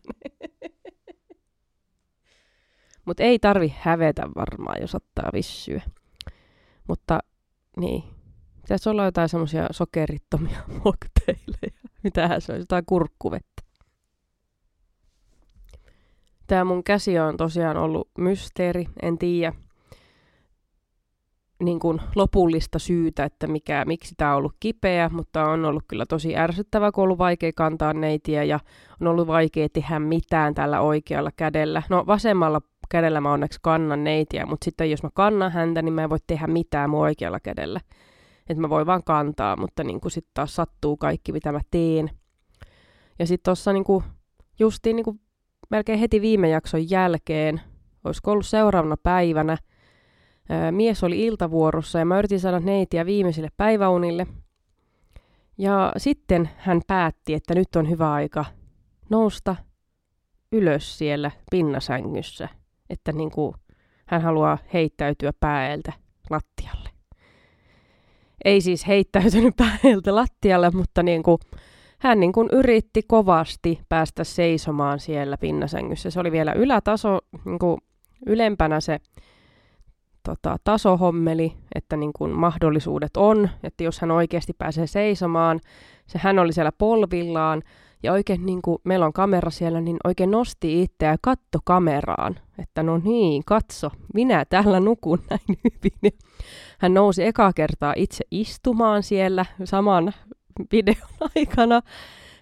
Mutta 3.05 3.23
ei 3.23 3.39
tarvi 3.39 3.75
hävetä 3.79 4.29
varmaan, 4.35 4.81
jos 4.81 4.95
ottaa 4.95 5.29
vissyä. 5.33 5.81
Mutta 6.87 7.19
niin, 7.77 8.03
pitäisi 8.61 8.89
olla 8.89 9.05
jotain 9.05 9.29
semmoisia 9.29 9.67
sokerittomia 9.71 10.59
mokteileja. 10.85 11.89
Mitähän 12.03 12.41
se 12.41 12.53
on, 12.53 12.59
jotain 12.59 12.85
kurkkuvettä. 12.85 13.63
Tämä 16.47 16.63
mun 16.63 16.83
käsi 16.83 17.19
on 17.19 17.37
tosiaan 17.37 17.77
ollut 17.77 18.09
mysteeri, 18.17 18.85
en 19.01 19.17
tiedä 19.17 19.53
niin 21.63 21.79
kuin 21.79 22.01
lopullista 22.15 22.79
syytä, 22.79 23.23
että 23.23 23.47
mikä, 23.47 23.85
miksi 23.85 24.15
tämä 24.17 24.31
on 24.31 24.37
ollut 24.37 24.55
kipeä, 24.59 25.09
mutta 25.09 25.45
on 25.45 25.65
ollut 25.65 25.83
kyllä 25.87 26.05
tosi 26.05 26.37
ärsyttävä, 26.37 26.91
kun 26.91 27.01
on 27.01 27.03
ollut 27.03 27.17
vaikea 27.17 27.51
kantaa 27.55 27.93
neitiä 27.93 28.43
ja 28.43 28.59
on 29.01 29.07
ollut 29.07 29.27
vaikea 29.27 29.67
tehdä 29.73 29.99
mitään 29.99 30.53
tällä 30.53 30.81
oikealla 30.81 31.31
kädellä. 31.35 31.83
No 31.89 32.03
vasemmalla 32.07 32.61
kädellä 32.89 33.21
mä 33.21 33.31
onneksi 33.31 33.59
kannan 33.61 34.03
neitiä, 34.03 34.45
mutta 34.45 34.65
sitten 34.65 34.91
jos 34.91 35.03
mä 35.03 35.09
kannan 35.13 35.51
häntä, 35.51 35.81
niin 35.81 35.93
mä 35.93 36.03
en 36.03 36.09
voi 36.09 36.17
tehdä 36.27 36.47
mitään 36.47 36.89
mun 36.89 37.01
oikealla 37.01 37.39
kädellä. 37.39 37.79
Että 38.49 38.61
mä 38.61 38.69
voin 38.69 38.85
vaan 38.85 39.03
kantaa, 39.03 39.57
mutta 39.57 39.83
niin 39.83 39.99
sitten 40.07 40.31
taas 40.33 40.55
sattuu 40.55 40.97
kaikki, 40.97 41.31
mitä 41.31 41.51
mä 41.51 41.59
teen. 41.71 42.09
Ja 43.19 43.27
sitten 43.27 43.43
tuossa 43.45 43.73
niin 43.73 43.85
justiin 44.59 44.95
niin 44.95 45.21
melkein 45.69 45.99
heti 45.99 46.21
viime 46.21 46.49
jakson 46.49 46.89
jälkeen, 46.89 47.61
olisiko 48.03 48.31
ollut 48.31 48.45
seuraavana 48.45 48.97
päivänä, 49.03 49.57
mies 50.71 51.03
oli 51.03 51.25
iltavuorossa 51.25 51.99
ja 51.99 52.05
mä 52.05 52.19
yritin 52.19 52.39
saada 52.39 52.59
neitiä 52.59 53.05
viimeisille 53.05 53.49
päiväunille. 53.57 54.27
Ja 55.57 55.93
sitten 55.97 56.49
hän 56.57 56.81
päätti, 56.87 57.33
että 57.33 57.55
nyt 57.55 57.75
on 57.75 57.89
hyvä 57.89 58.13
aika 58.13 58.45
nousta 59.09 59.55
ylös 60.51 60.97
siellä 60.97 61.31
pinnasängyssä, 61.51 62.49
että 62.89 63.11
niin 63.11 63.31
kuin 63.31 63.53
hän 64.05 64.21
haluaa 64.21 64.57
heittäytyä 64.73 65.33
pääeltä 65.39 65.93
lattialle. 66.29 66.89
Ei 68.45 68.61
siis 68.61 68.87
heittäytynyt 68.87 69.55
pääeltä 69.63 70.15
lattialle, 70.15 70.71
mutta 70.71 71.03
niin 71.03 71.23
kuin 71.23 71.37
hän 71.99 72.19
niin 72.19 72.31
kuin 72.31 72.49
yritti 72.51 73.01
kovasti 73.07 73.79
päästä 73.89 74.23
seisomaan 74.23 74.99
siellä 74.99 75.37
pinnasängyssä. 75.37 76.09
Se 76.09 76.19
oli 76.19 76.31
vielä 76.31 76.53
ylätaso, 76.53 77.19
niin 77.45 77.59
kuin 77.59 77.77
ylempänä 78.25 78.79
se 78.79 78.99
tota, 80.27 80.57
tasohommeli, 80.63 81.53
että 81.75 81.97
niin 81.97 82.11
kuin 82.17 82.31
mahdollisuudet 82.31 83.17
on, 83.17 83.49
että 83.63 83.83
jos 83.83 83.99
hän 83.99 84.11
oikeasti 84.11 84.53
pääsee 84.57 84.87
seisomaan, 84.87 85.59
se 86.07 86.19
hän 86.21 86.39
oli 86.39 86.53
siellä 86.53 86.71
polvillaan 86.77 87.63
ja 88.03 88.13
oikein 88.13 88.45
niin 88.45 88.61
kuin 88.61 88.77
meillä 88.83 89.05
on 89.05 89.13
kamera 89.13 89.51
siellä, 89.51 89.81
niin 89.81 89.97
oikein 90.03 90.31
nosti 90.31 90.81
itseä 90.81 91.11
ja 91.11 91.17
katto 91.21 91.59
kameraan, 91.63 92.39
että 92.59 92.83
no 92.83 92.97
niin, 92.97 93.43
katso, 93.45 93.89
minä 94.13 94.45
täällä 94.45 94.79
nukun 94.79 95.19
näin 95.29 95.59
hyvin. 95.63 96.17
Hän 96.79 96.93
nousi 96.93 97.23
eka 97.23 97.53
kertaa 97.53 97.93
itse 97.95 98.23
istumaan 98.31 99.03
siellä 99.03 99.45
saman 99.63 100.13
videon 100.71 101.07
aikana. 101.35 101.81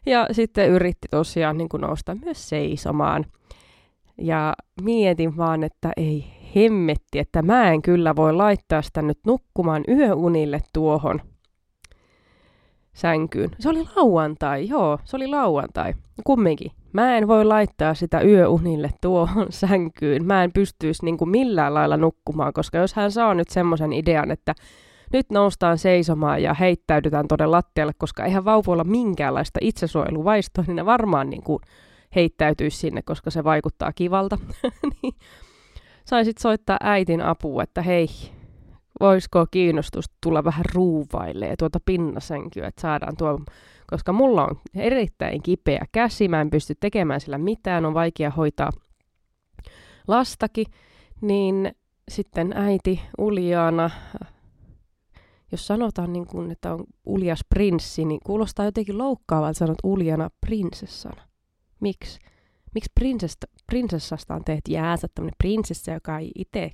Ja 0.05 0.27
sitten 0.31 0.69
yritti 0.69 1.07
tosiaan 1.11 1.57
niin 1.57 1.69
kuin 1.69 1.81
nousta 1.81 2.15
myös 2.15 2.49
seisomaan. 2.49 3.25
Ja 4.17 4.53
mietin 4.81 5.37
vaan, 5.37 5.63
että 5.63 5.91
ei 5.97 6.34
hemmetti, 6.55 7.19
että 7.19 7.41
mä 7.41 7.71
en 7.71 7.81
kyllä 7.81 8.15
voi 8.15 8.33
laittaa 8.33 8.81
sitä 8.81 9.01
nyt 9.01 9.19
nukkumaan 9.25 9.83
yöunille 9.87 10.61
tuohon 10.73 11.21
sänkyyn. 12.93 13.49
Se 13.59 13.69
oli 13.69 13.83
lauantai, 13.95 14.67
joo, 14.67 14.99
se 15.05 15.15
oli 15.15 15.27
lauantai. 15.27 15.93
Kumminkin. 16.23 16.71
Mä 16.93 17.17
en 17.17 17.27
voi 17.27 17.45
laittaa 17.45 17.93
sitä 17.93 18.21
yöunille 18.21 18.89
tuohon 19.01 19.47
sänkyyn. 19.61 20.25
Mä 20.25 20.43
en 20.43 20.51
pystyisi 20.51 21.05
niin 21.05 21.17
kuin 21.17 21.29
millään 21.29 21.73
lailla 21.73 21.97
nukkumaan, 21.97 22.53
koska 22.53 22.77
jos 22.77 22.93
hän 22.93 23.11
saa 23.11 23.33
nyt 23.33 23.49
semmoisen 23.49 23.93
idean, 23.93 24.31
että 24.31 24.55
nyt 25.13 25.29
noustaan 25.31 25.77
seisomaan 25.77 26.43
ja 26.43 26.53
heittäydytään 26.53 27.27
todella 27.27 27.57
lattialle, 27.57 27.93
koska 27.97 28.25
eihän 28.25 28.45
vauvoilla 28.45 28.83
minkäänlaista 28.83 29.59
itsesuojeluvaistoa, 29.61 30.63
niin 30.67 30.75
ne 30.75 30.85
varmaan 30.85 31.29
niin 31.29 31.43
kuin 31.43 31.59
heittäytyisi 32.15 32.77
sinne, 32.77 33.01
koska 33.01 33.29
se 33.29 33.43
vaikuttaa 33.43 33.91
kivalta. 33.93 34.37
niin 35.01 35.13
saisit 36.05 36.37
soittaa 36.37 36.77
äitin 36.81 37.21
apua, 37.21 37.63
että 37.63 37.81
hei, 37.81 38.07
voisiko 38.99 39.45
kiinnostus 39.51 40.05
tulla 40.23 40.43
vähän 40.43 40.65
ruuvailee 40.73 41.55
tuota 41.55 41.79
pinnasänkyä, 41.85 42.67
että 42.67 42.81
saadaan 42.81 43.17
tuo, 43.17 43.39
koska 43.87 44.13
mulla 44.13 44.45
on 44.45 44.59
erittäin 44.75 45.43
kipeä 45.43 45.85
käsi, 45.91 46.27
mä 46.27 46.41
en 46.41 46.49
pysty 46.49 46.75
tekemään 46.79 47.21
sillä 47.21 47.37
mitään, 47.37 47.85
on 47.85 47.93
vaikea 47.93 48.29
hoitaa 48.29 48.71
lastakin, 50.07 50.65
niin 51.21 51.75
sitten 52.09 52.53
äiti 52.55 53.01
Uliana 53.17 53.89
jos 55.51 55.67
sanotaan, 55.67 56.13
niin 56.13 56.27
kuin, 56.27 56.51
että 56.51 56.73
on 56.73 56.83
uljas 57.05 57.39
prinssi, 57.49 58.05
niin 58.05 58.19
kuulostaa 58.25 58.65
jotenkin 58.65 58.97
loukkaavalta 58.97 59.57
sanoa 59.57 59.75
uljana 59.83 60.29
prinsessana. 60.41 61.21
Miksi? 61.79 62.19
Miksi 62.73 62.91
prinsesta, 62.95 63.47
prinsessasta 63.67 64.35
on 64.35 64.43
teet 64.45 64.67
jäänsä 64.69 65.07
tämmöinen 65.15 65.35
prinsessa, 65.37 65.91
joka 65.91 66.19
ei 66.19 66.31
itse 66.35 66.71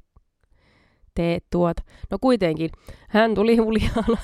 tee 1.16 1.40
tuota? 1.52 1.84
No 2.12 2.18
kuitenkin, 2.22 2.70
hän 3.10 3.36
tuli 3.36 3.60
uljana 3.60 4.18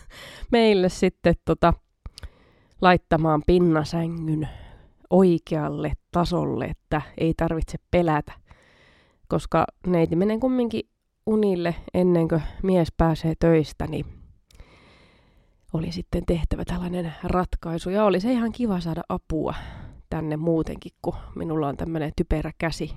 meille 0.52 0.88
sitten 0.88 1.34
tota, 1.44 1.74
laittamaan 2.80 3.42
pinnasängyn 3.46 4.48
oikealle 5.10 5.92
tasolle, 6.10 6.64
että 6.64 7.02
ei 7.18 7.34
tarvitse 7.36 7.78
pelätä, 7.90 8.32
koska 9.28 9.64
neiti 9.86 10.16
menee 10.16 10.38
kumminkin 10.38 10.88
unille 11.26 11.74
ennen 11.94 12.28
kuin 12.28 12.42
mies 12.62 12.88
pääsee 12.96 13.34
töistä, 13.38 13.86
niin 13.86 14.06
oli 15.72 15.92
sitten 15.92 16.26
tehtävä 16.26 16.64
tällainen 16.64 17.14
ratkaisu. 17.24 17.90
Ja 17.90 18.04
oli 18.04 18.20
se 18.20 18.32
ihan 18.32 18.52
kiva 18.52 18.80
saada 18.80 19.02
apua 19.08 19.54
tänne 20.12 20.36
muutenkin, 20.36 20.92
kun 21.02 21.14
minulla 21.34 21.68
on 21.68 21.76
tämmöinen 21.76 22.12
typerä 22.16 22.50
käsi. 22.58 22.92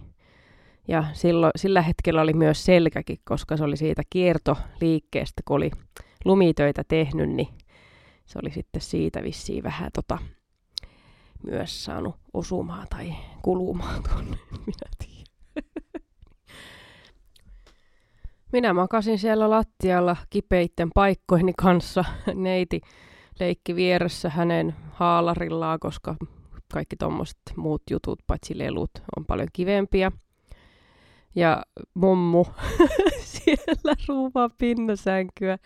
Ja 0.88 1.04
silloin, 1.14 1.52
sillä 1.56 1.82
hetkellä 1.82 2.22
oli 2.22 2.34
myös 2.34 2.66
selkäkin, 2.66 3.18
koska 3.24 3.58
se 3.58 3.64
oli 3.64 3.78
siitä 3.78 4.02
kiertoliikkeestä, 4.10 5.42
kun 5.46 5.56
oli 5.58 5.72
lumitöitä 6.26 6.84
tehnyt, 6.88 7.30
niin 7.30 7.48
se 8.26 8.40
oli 8.44 8.52
sitten 8.52 8.82
siitä 8.82 9.24
vissiin 9.24 9.64
vähän 9.64 9.90
tota, 9.94 10.18
myös 11.48 11.86
saanut 11.86 12.16
osumaan 12.34 12.88
tai 12.90 13.14
kulumaan 13.42 14.04
tuonne, 14.04 14.38
minä 14.66 14.90
tiedän. 14.98 15.26
Minä 18.52 18.74
makasin 18.74 19.20
siellä 19.20 19.50
lattialla 19.50 20.16
kipeitten 20.30 20.90
paikkoini 20.96 21.54
kanssa. 21.58 22.06
Neiti 22.34 22.82
leikki 23.40 23.76
vieressä 23.76 24.30
hänen 24.30 24.76
haalarillaan, 24.92 25.80
koska 25.80 26.16
kaikki 26.74 26.96
tuommoiset 26.96 27.38
muut 27.56 27.84
jutut, 27.92 28.20
paitsi 28.28 28.58
lelut, 28.58 28.92
on 29.18 29.26
paljon 29.26 29.48
kivempiä. 29.54 30.12
Ja 31.36 31.64
mummu 31.94 32.46
siellä 33.34 33.96
ruuvaa 34.08 34.50
pinnasänkyä. 34.58 35.58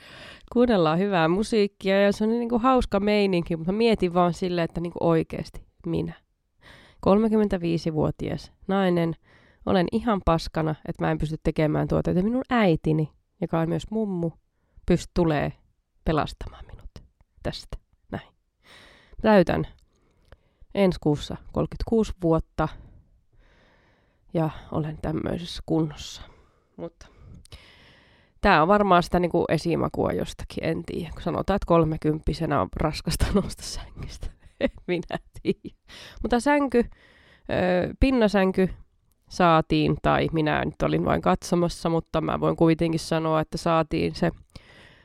Kuunnellaan 0.54 1.00
hyvää 1.00 1.28
musiikkia 1.28 2.02
ja 2.02 2.12
se 2.12 2.24
on 2.24 2.30
niin 2.30 2.50
kuin 2.50 2.62
hauska 2.62 3.00
meininki, 3.00 3.56
mutta 3.56 3.72
mietin 3.72 4.14
vaan 4.14 4.34
silleen, 4.34 4.66
että 4.66 4.82
niin 4.82 4.94
kuin 4.94 5.04
oikeasti 5.04 5.64
minä. 5.86 6.14
35-vuotias 7.08 8.52
nainen 8.68 9.14
olen 9.66 9.88
ihan 9.92 10.22
paskana, 10.26 10.76
että 10.88 11.06
mä 11.06 11.12
en 11.12 11.18
pysty 11.18 11.38
tekemään 11.44 11.88
tuota, 11.88 12.12
että 12.12 12.24
minun 12.24 12.44
äitini, 12.50 13.10
joka 13.42 13.60
on 13.60 13.70
myös 13.70 13.92
mummu, 13.92 14.32
pyst 14.86 15.08
tulee 15.14 15.54
pelastamaan 16.06 16.66
minut 16.66 16.90
tästä. 17.44 17.78
Näin. 18.12 18.28
Täytän 19.22 19.68
ensi 20.80 21.00
kuussa 21.02 21.38
36 21.52 22.14
vuotta 22.22 22.68
ja 24.34 24.50
olen 24.72 24.98
tämmöisessä 25.02 25.64
kunnossa. 25.66 26.22
Mutta 26.78 27.08
tämä 28.42 28.62
on 28.62 28.68
varmaan 28.68 29.04
sitä 29.04 29.20
niin 29.20 29.32
kuin 29.32 29.46
esimakua 29.50 30.12
jostakin, 30.12 30.64
en 30.64 30.84
tiedä. 30.86 31.12
Kun 31.14 31.22
sanotaan, 31.22 31.56
että 31.56 31.66
kolmekymppisenä 31.66 32.62
on 32.62 32.70
raskasta 32.76 33.26
nousta 33.42 33.64
sängystä. 33.64 34.28
Minä 34.88 35.18
tiedä. 35.42 35.76
Mutta 36.22 36.40
sänky, 36.40 36.86
pinnasänky 38.00 38.70
saatiin, 39.30 39.98
tai 40.02 40.28
minä 40.32 40.66
nyt 40.66 40.82
olin 40.82 41.06
vain 41.06 41.22
katsomassa, 41.22 41.90
mutta 41.90 42.22
mä 42.22 42.40
voin 42.40 42.56
kuitenkin 42.56 43.00
sanoa, 43.00 43.42
että 43.42 43.58
saatiin 43.58 44.16
se 44.16 44.32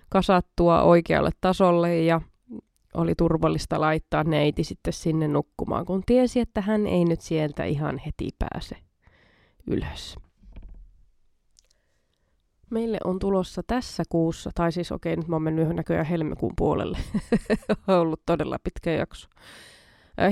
kasattua 0.08 0.82
oikealle 0.82 1.30
tasolle 1.40 2.00
ja 2.00 2.20
oli 2.94 3.14
turvallista 3.14 3.80
laittaa 3.80 4.24
neiti 4.24 4.64
sitten 4.64 4.92
sinne 4.92 5.28
nukkumaan, 5.28 5.84
kun 5.84 6.02
tiesi, 6.06 6.40
että 6.40 6.60
hän 6.60 6.86
ei 6.86 7.04
nyt 7.04 7.20
sieltä 7.20 7.64
ihan 7.64 7.98
heti 7.98 8.28
pääse 8.38 8.76
ylös. 9.66 10.16
Meille 12.70 12.98
on 13.04 13.18
tulossa 13.18 13.62
tässä 13.66 14.02
kuussa, 14.08 14.50
tai 14.54 14.72
siis 14.72 14.92
okei, 14.92 15.12
okay, 15.12 15.20
nyt 15.22 15.28
mä 15.28 15.36
oon 15.36 15.42
mennyt 15.42 15.68
näköjään 15.68 16.06
helmikuun 16.06 16.52
puolelle. 16.56 16.98
on 17.88 17.98
ollut 17.98 18.22
todella 18.26 18.58
pitkä 18.64 18.92
jakso. 18.92 19.28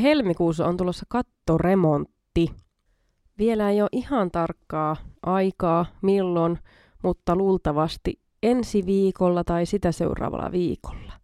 Helmikuussa 0.02 0.66
on 0.66 0.76
tulossa 0.76 1.06
kattoremontti. 1.08 2.52
Vielä 3.38 3.70
ei 3.70 3.82
ole 3.82 3.88
ihan 3.92 4.30
tarkkaa 4.30 4.96
aikaa, 5.22 5.86
milloin, 6.02 6.58
mutta 7.02 7.36
luultavasti 7.36 8.20
ensi 8.42 8.86
viikolla 8.86 9.44
tai 9.44 9.66
sitä 9.66 9.92
seuraavalla 9.92 10.52
viikolla. 10.52 11.21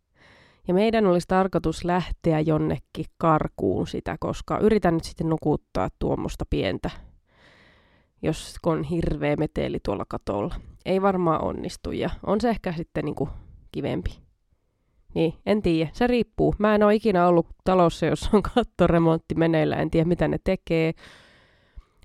Ja 0.69 0.75
meidän 0.75 1.07
olisi 1.07 1.29
tarkoitus 1.29 1.85
lähteä 1.85 2.41
jonnekin 2.41 3.05
karkuun 3.19 3.87
sitä, 3.87 4.17
koska 4.21 4.59
yritän 4.59 4.95
nyt 4.95 5.05
sitten 5.05 5.29
nukuttaa 5.29 5.89
tuommoista 5.99 6.45
pientä, 6.51 6.91
jos 8.23 8.57
on 8.67 8.83
hirveä 8.85 9.37
meteli 9.37 9.79
tuolla 9.85 10.05
katolla. 10.09 10.55
Ei 10.85 11.03
varmaan 11.03 11.45
onnistu 11.45 11.93
ja 11.93 12.11
on 12.27 12.41
se 12.41 12.49
ehkä 12.49 12.73
sitten 12.73 13.05
niinku 13.05 13.29
kivempi. 13.73 14.11
Niin, 15.15 15.35
en 15.47 15.63
tiedä. 15.63 15.91
Se 15.93 16.07
riippuu. 16.07 16.55
Mä 16.59 16.75
en 16.75 16.83
ole 16.83 16.95
ikinä 16.95 17.29
ollut 17.29 17.47
talossa, 17.65 18.07
jos 18.07 18.31
on 18.33 18.43
kattoremontti 18.55 19.35
meneillä. 19.35 19.77
En 19.77 19.91
tiedä, 19.91 20.09
mitä 20.09 20.29
ne 20.29 20.39
tekee. 20.45 20.93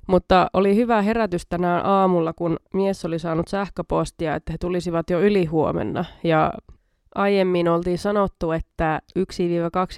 Mutta 0.07 0.47
oli 0.53 0.75
hyvä 0.75 1.01
herätys 1.01 1.45
tänään 1.49 1.85
aamulla, 1.85 2.33
kun 2.33 2.57
mies 2.73 3.05
oli 3.05 3.19
saanut 3.19 3.47
sähköpostia, 3.47 4.35
että 4.35 4.51
he 4.51 4.57
tulisivat 4.57 5.09
jo 5.09 5.21
yli 5.21 5.45
huomenna. 5.45 6.05
Ja 6.23 6.53
aiemmin 7.15 7.69
oltiin 7.69 7.97
sanottu, 7.97 8.51
että 8.51 9.01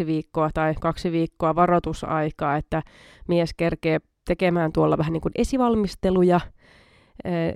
1-2 0.03 0.05
viikkoa 0.05 0.49
tai 0.53 0.75
kaksi 0.79 1.11
viikkoa 1.11 1.55
varoitusaikaa, 1.55 2.55
että 2.55 2.81
mies 3.27 3.53
kerkee 3.57 3.99
tekemään 4.27 4.71
tuolla 4.71 4.97
vähän 4.97 5.13
niin 5.13 5.21
kuin 5.21 5.31
esivalmisteluja 5.35 6.39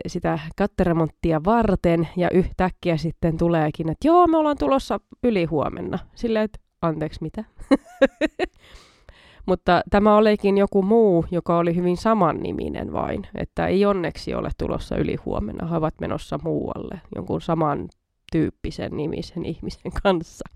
sitä 0.08 0.39
kattoremonttia 0.58 1.42
varten 1.46 2.08
ja 2.18 2.30
yhtäkkiä 2.30 2.98
sitten 2.98 3.38
tuleekin, 3.38 3.89
että 3.89 4.08
joo, 4.08 4.28
me 4.28 4.38
ollaan 4.38 4.58
tulossa 4.60 5.00
yli 5.24 5.46
huomenna. 5.46 6.00
Silleen, 6.16 6.46
että 6.46 6.60
anteeksi, 6.82 7.20
mitä? 7.22 7.44
Mutta 9.46 9.82
tämä 9.89 10.18
olikin 10.18 10.58
joku 10.58 10.82
muu, 10.82 11.25
joka 11.32 11.58
oli 11.58 11.75
hyvin 11.75 11.98
samanniminen 11.98 12.94
vain, 12.94 13.28
että 13.36 13.68
ei 13.68 13.86
onneksi 13.86 14.34
ole 14.34 14.50
tulossa 14.58 14.98
yli 14.98 15.16
huomenna, 15.25 15.68
he 15.68 15.75
ovat 15.75 15.94
menossa 16.01 16.39
muualle 16.44 17.01
jonkun 17.16 17.42
saman 17.42 17.89
tyyppisen 18.32 18.98
nimisen 18.98 19.46
ihmisen 19.46 19.92
kanssa. 20.04 20.50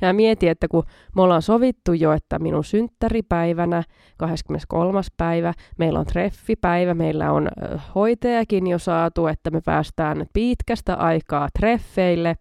Ja 0.00 0.12
mietin, 0.12 0.50
että 0.50 0.68
kun 0.68 0.84
me 1.16 1.22
ollaan 1.22 1.42
sovittu 1.42 1.92
jo, 1.92 2.12
että 2.12 2.38
minun 2.38 2.64
synttäripäivänä, 2.64 3.82
23. 4.18 5.00
päivä, 5.16 5.54
meillä 5.78 5.98
on 5.98 6.06
treffipäivä, 6.06 6.94
meillä 6.94 7.32
on 7.32 7.48
hoitajakin 7.94 8.66
jo 8.66 8.78
saatu, 8.78 9.26
että 9.26 9.50
me 9.50 9.60
päästään 9.60 10.26
pitkästä 10.32 10.94
aikaa 10.94 11.48
treffeille. 11.58 12.36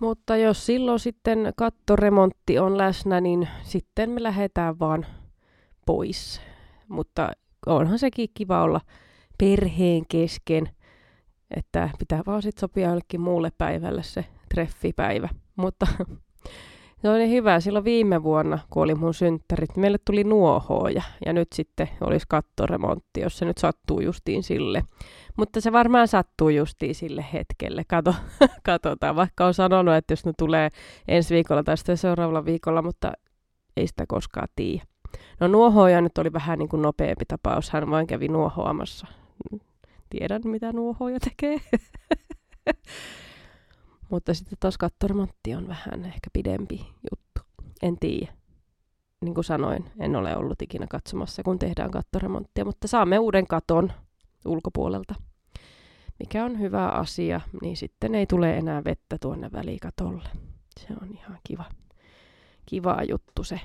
Mutta 0.00 0.36
jos 0.36 0.66
silloin 0.66 0.98
sitten 0.98 1.52
kattoremontti 1.56 2.58
on 2.58 2.78
läsnä, 2.78 3.20
niin 3.20 3.48
sitten 3.62 4.10
me 4.10 4.22
lähdetään 4.22 4.78
vaan 4.78 5.06
pois. 5.86 6.40
Mutta 6.88 7.30
onhan 7.66 7.98
sekin 7.98 8.28
kiva 8.34 8.62
olla 8.62 8.80
perheen 9.38 10.02
kesken, 10.08 10.68
että 11.56 11.90
pitää 11.98 12.22
vaan 12.26 12.42
sitten 12.42 12.60
sopia 12.60 12.88
jollekin 12.88 13.20
muulle 13.20 13.52
päivälle 13.58 14.02
se 14.02 14.24
treffipäivä. 14.54 15.28
Mutta 15.56 15.86
se 17.02 17.10
oli 17.10 17.30
hyvä. 17.30 17.60
Silloin 17.60 17.84
viime 17.84 18.22
vuonna, 18.22 18.58
kun 18.70 18.82
oli 18.82 18.94
mun 18.94 19.14
synttärit, 19.14 19.76
meille 19.76 19.98
tuli 20.04 20.24
nuohoja 20.24 21.02
ja 21.26 21.32
nyt 21.32 21.48
sitten 21.52 21.88
olisi 22.00 22.26
kattoremontti, 22.28 23.20
jos 23.20 23.38
se 23.38 23.44
nyt 23.44 23.58
sattuu 23.58 24.00
justiin 24.00 24.42
sille. 24.42 24.82
Mutta 25.36 25.60
se 25.60 25.72
varmaan 25.72 26.08
sattuu 26.08 26.48
justiin 26.48 26.94
sille 26.94 27.24
hetkelle. 27.32 27.82
Kato, 27.88 28.14
katsotaan, 28.66 29.16
vaikka 29.16 29.46
on 29.46 29.54
sanonut, 29.54 29.94
että 29.94 30.12
jos 30.12 30.26
ne 30.26 30.32
tulee 30.38 30.70
ensi 31.08 31.34
viikolla 31.34 31.62
tai 31.62 31.76
sitten 31.76 31.96
seuraavalla 31.96 32.44
viikolla, 32.44 32.82
mutta 32.82 33.12
ei 33.76 33.86
sitä 33.86 34.04
koskaan 34.08 34.48
tiedä. 34.56 34.84
No 35.40 35.48
nuohoja 35.48 36.00
nyt 36.00 36.18
oli 36.18 36.32
vähän 36.32 36.58
niin 36.58 36.68
kuin 36.68 36.82
nopeampi 36.82 37.24
tapaus. 37.28 37.70
Hän 37.70 37.90
vain 37.90 38.06
kävi 38.06 38.28
nuohoamassa. 38.28 39.06
Tiedän, 40.10 40.42
mitä 40.44 40.72
nuohoja 40.72 41.20
tekee. 41.20 41.58
Mutta 44.10 44.34
sitten 44.34 44.58
taas 44.60 44.78
kattoremontti 44.78 45.54
on 45.54 45.68
vähän 45.68 46.04
ehkä 46.04 46.30
pidempi 46.32 46.86
juttu. 47.10 47.40
En 47.82 47.98
tiedä. 47.98 48.32
Niin 49.20 49.34
kuin 49.34 49.44
sanoin, 49.44 49.84
en 50.00 50.16
ole 50.16 50.36
ollut 50.36 50.62
ikinä 50.62 50.86
katsomassa, 50.86 51.42
kun 51.42 51.58
tehdään 51.58 51.90
kattoremonttia, 51.90 52.64
mutta 52.64 52.88
saamme 52.88 53.18
uuden 53.18 53.46
katon 53.46 53.92
ulkopuolelta, 54.44 55.14
mikä 56.18 56.44
on 56.44 56.60
hyvä 56.60 56.88
asia, 56.88 57.40
niin 57.62 57.76
sitten 57.76 58.14
ei 58.14 58.26
tule 58.26 58.56
enää 58.56 58.84
vettä 58.84 59.16
tuonne 59.20 59.52
välikatolle. 59.52 60.28
Se 60.80 60.86
on 61.02 61.08
ihan 61.12 61.38
kiva, 61.44 61.64
kiva 62.66 62.98
juttu 63.08 63.44
se. 63.44 63.60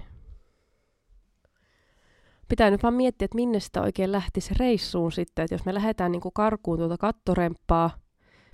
Pitää 2.54 2.72
nyt 2.72 2.84
vaan 2.84 2.94
miettiä, 2.94 3.26
että 3.26 3.36
minne 3.36 3.60
sitä 3.60 3.82
oikein 3.82 4.12
lähtisi 4.12 4.54
reissuun 4.60 5.12
sitten, 5.12 5.44
että 5.44 5.56
jos 5.56 5.66
me 5.66 5.74
lähdetään 5.74 6.12
niin 6.12 6.22
kuin 6.22 6.34
karkuun 6.34 6.78
tuota 6.78 6.98
kattorempaa, 6.98 7.90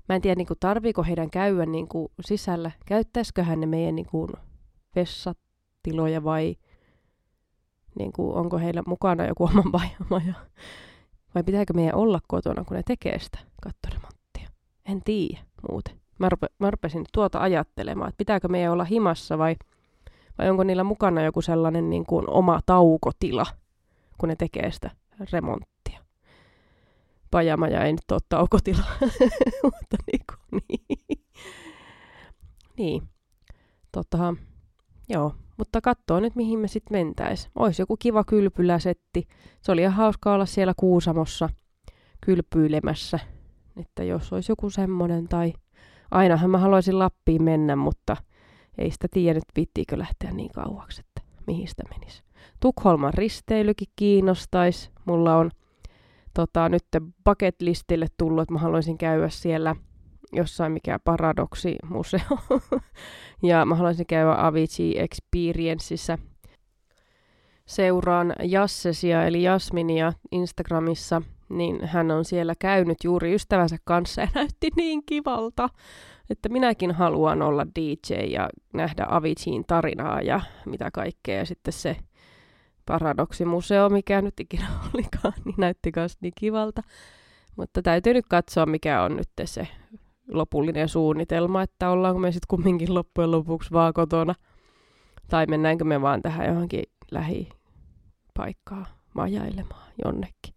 Mä 0.09 0.15
en 0.15 0.21
tiedä, 0.21 0.35
niin 0.35 0.47
kuin, 0.47 0.57
tarviiko 0.59 1.03
heidän 1.03 1.29
käydä 1.29 1.65
niin 1.65 1.87
kuin, 1.87 2.11
sisällä. 2.21 2.71
Käyttäisiköhän 2.85 3.59
ne 3.59 3.65
meidän 3.65 3.95
niin 3.95 4.05
kuin, 4.05 4.29
vessatiloja 4.95 6.23
vai 6.23 6.55
niin 7.99 8.11
kuin, 8.13 8.35
onko 8.35 8.57
heillä 8.57 8.83
mukana 8.87 9.27
joku 9.27 9.43
oman 9.43 9.71
vajamaja? 9.79 10.33
Vai 11.35 11.43
pitääkö 11.43 11.73
meidän 11.73 11.95
olla 11.95 12.19
kotona, 12.27 12.63
kun 12.63 12.77
ne 12.77 12.83
tekee 12.85 13.19
sitä 13.19 13.39
kattoremonttia? 13.61 14.49
En 14.85 15.01
tiedä 15.05 15.41
muuten. 15.71 15.95
Mä, 16.19 16.29
rupe, 16.29 16.47
mä 16.59 16.71
rupesin 16.71 17.05
tuota 17.13 17.39
ajattelemaan, 17.39 18.09
että 18.09 18.17
pitääkö 18.17 18.47
meidän 18.47 18.71
olla 18.71 18.83
himassa 18.83 19.37
vai, 19.37 19.55
vai 20.37 20.49
onko 20.49 20.63
niillä 20.63 20.83
mukana 20.83 21.21
joku 21.21 21.41
sellainen 21.41 21.89
niin 21.89 22.05
kuin, 22.05 22.29
oma 22.29 22.59
taukotila, 22.65 23.45
kun 24.19 24.29
ne 24.29 24.35
tekee 24.35 24.71
sitä 24.71 24.91
remonttia 25.31 25.79
pajamaja 27.31 27.83
ei 27.83 27.91
nyt 27.91 28.11
ole 28.11 28.19
taukotila. 28.29 28.83
Mutta 29.63 29.97
niin, 30.11 30.21
kuin, 30.29 30.61
niin. 30.69 31.23
niin. 32.77 33.01
Tota, 33.91 34.35
joo, 35.09 35.35
mutta 35.57 35.81
katsoo 35.81 36.19
nyt 36.19 36.35
mihin 36.35 36.59
me 36.59 36.67
sitten 36.67 36.97
mentäis. 36.97 37.49
Olisi 37.55 37.81
joku 37.81 37.97
kiva 37.97 38.23
kylpyläsetti. 38.23 39.27
Se 39.61 39.71
oli 39.71 39.81
ihan 39.81 39.93
hauska 39.93 40.33
olla 40.33 40.45
siellä 40.45 40.73
Kuusamossa 40.77 41.49
kylpyilemässä. 42.25 43.19
Että 43.77 44.03
jos 44.03 44.33
olisi 44.33 44.51
joku 44.51 44.69
semmonen 44.69 45.27
tai 45.27 45.53
ainahan 46.11 46.49
mä 46.49 46.57
haluaisin 46.57 46.99
Lappiin 46.99 47.43
mennä, 47.43 47.75
mutta 47.75 48.17
ei 48.77 48.91
sitä 48.91 49.07
tiedä 49.11 49.37
nyt 49.37 49.55
viittiikö 49.55 49.97
lähteä 49.97 50.31
niin 50.31 50.51
kauaksi, 50.51 51.01
että 51.01 51.21
mihin 51.47 51.67
sitä 51.67 51.83
menisi. 51.89 52.23
Tukholman 52.59 53.13
risteilykin 53.13 53.87
kiinnostaisi. 53.95 54.89
Mulla 55.05 55.35
on 55.35 55.51
tota, 56.33 56.69
nyt 56.69 56.85
bucket 57.25 57.61
listille 57.61 58.07
tullut, 58.17 58.41
että 58.41 58.53
mä 58.53 58.59
haluaisin 58.59 58.97
käydä 58.97 59.29
siellä 59.29 59.75
jossain 60.31 60.71
mikä 60.71 60.99
paradoksi-museo. 61.03 62.39
ja 63.43 63.65
mä 63.65 63.75
haluaisin 63.75 64.05
käydä 64.05 64.35
Avicii 64.37 64.99
Experienceissa. 64.99 66.17
Seuraan 67.65 68.33
Jassesia 68.43 69.25
eli 69.25 69.43
Jasminia 69.43 70.13
Instagramissa, 70.31 71.21
niin 71.49 71.87
hän 71.87 72.11
on 72.11 72.25
siellä 72.25 72.53
käynyt 72.59 72.97
juuri 73.03 73.33
ystävänsä 73.33 73.77
kanssa 73.83 74.21
ja 74.21 74.27
näytti 74.35 74.69
niin 74.75 75.01
kivalta, 75.05 75.69
että 76.29 76.49
minäkin 76.49 76.91
haluan 76.91 77.41
olla 77.41 77.67
DJ 77.67 78.13
ja 78.13 78.49
nähdä 78.73 79.05
Aviciin 79.09 79.63
tarinaa 79.67 80.21
ja 80.21 80.41
mitä 80.65 80.91
kaikkea. 80.91 81.37
Ja 81.37 81.45
sitten 81.45 81.73
se 81.73 81.97
paradoksimuseo, 82.89 83.89
mikä 83.89 84.21
nyt 84.21 84.39
ikinä 84.39 84.67
olikaan, 84.93 85.33
niin 85.45 85.55
näytti 85.57 85.91
myös 85.95 86.17
niin 86.21 86.33
kivalta. 86.37 86.81
Mutta 87.55 87.81
täytyy 87.81 88.13
nyt 88.13 88.25
katsoa, 88.29 88.65
mikä 88.65 89.03
on 89.03 89.15
nyt 89.15 89.29
se 89.45 89.67
lopullinen 90.27 90.89
suunnitelma, 90.89 91.61
että 91.61 91.89
ollaanko 91.89 92.19
me 92.19 92.31
sitten 92.31 92.47
kumminkin 92.47 92.93
loppujen 92.93 93.31
lopuksi 93.31 93.71
vaan 93.71 93.93
kotona. 93.93 94.35
Tai 95.29 95.45
mennäänkö 95.45 95.83
me 95.83 96.01
vaan 96.01 96.21
tähän 96.21 96.47
johonkin 96.47 96.83
lähipaikkaan 97.11 98.87
majailemaan 99.13 99.91
jonnekin. 100.05 100.53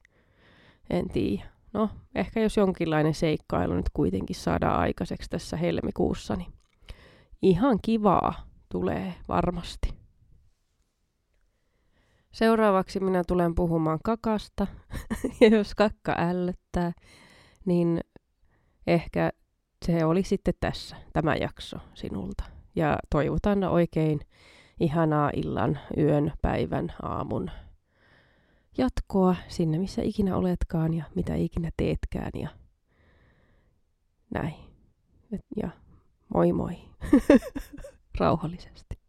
En 0.91 1.09
tiedä. 1.09 1.45
No, 1.73 1.91
ehkä 2.15 2.41
jos 2.41 2.57
jonkinlainen 2.57 3.15
seikkailu 3.15 3.75
nyt 3.75 3.91
kuitenkin 3.93 4.37
saadaan 4.37 4.81
aikaiseksi 4.81 5.31
tässä 5.31 5.57
helmikuussa, 5.57 6.37
niin 6.37 6.53
ihan 7.43 7.79
kivaa 7.83 8.35
tulee 8.69 9.15
varmasti. 9.29 10.02
Seuraavaksi 12.33 13.01
minä 13.01 13.23
tulen 13.27 13.55
puhumaan 13.55 13.99
kakasta. 14.05 14.67
ja 15.41 15.49
jos 15.49 15.75
kakka 15.75 16.15
ällöttää, 16.19 16.93
niin 17.65 18.01
ehkä 18.87 19.33
se 19.85 20.05
oli 20.05 20.23
sitten 20.23 20.55
tässä 20.61 20.97
tämä 21.13 21.37
jakso 21.37 21.77
sinulta. 21.95 22.45
Ja 22.77 22.99
toivotan 23.11 23.65
oikein 23.65 24.21
ihanaa 24.81 25.31
illan, 25.37 25.79
yön, 25.99 26.33
päivän, 26.43 26.93
aamun 27.03 27.51
jatkoa 28.79 29.37
sinne, 29.49 29.79
missä 29.79 30.03
ikinä 30.03 30.37
oletkaan 30.37 30.95
ja 30.95 31.05
mitä 31.15 31.35
ikinä 31.35 31.71
teetkään 31.77 32.31
ja 32.35 32.49
näin. 34.35 34.55
Ja 35.57 35.71
moi 36.35 36.53
moi. 36.53 36.77
Rauhallisesti. 38.21 39.02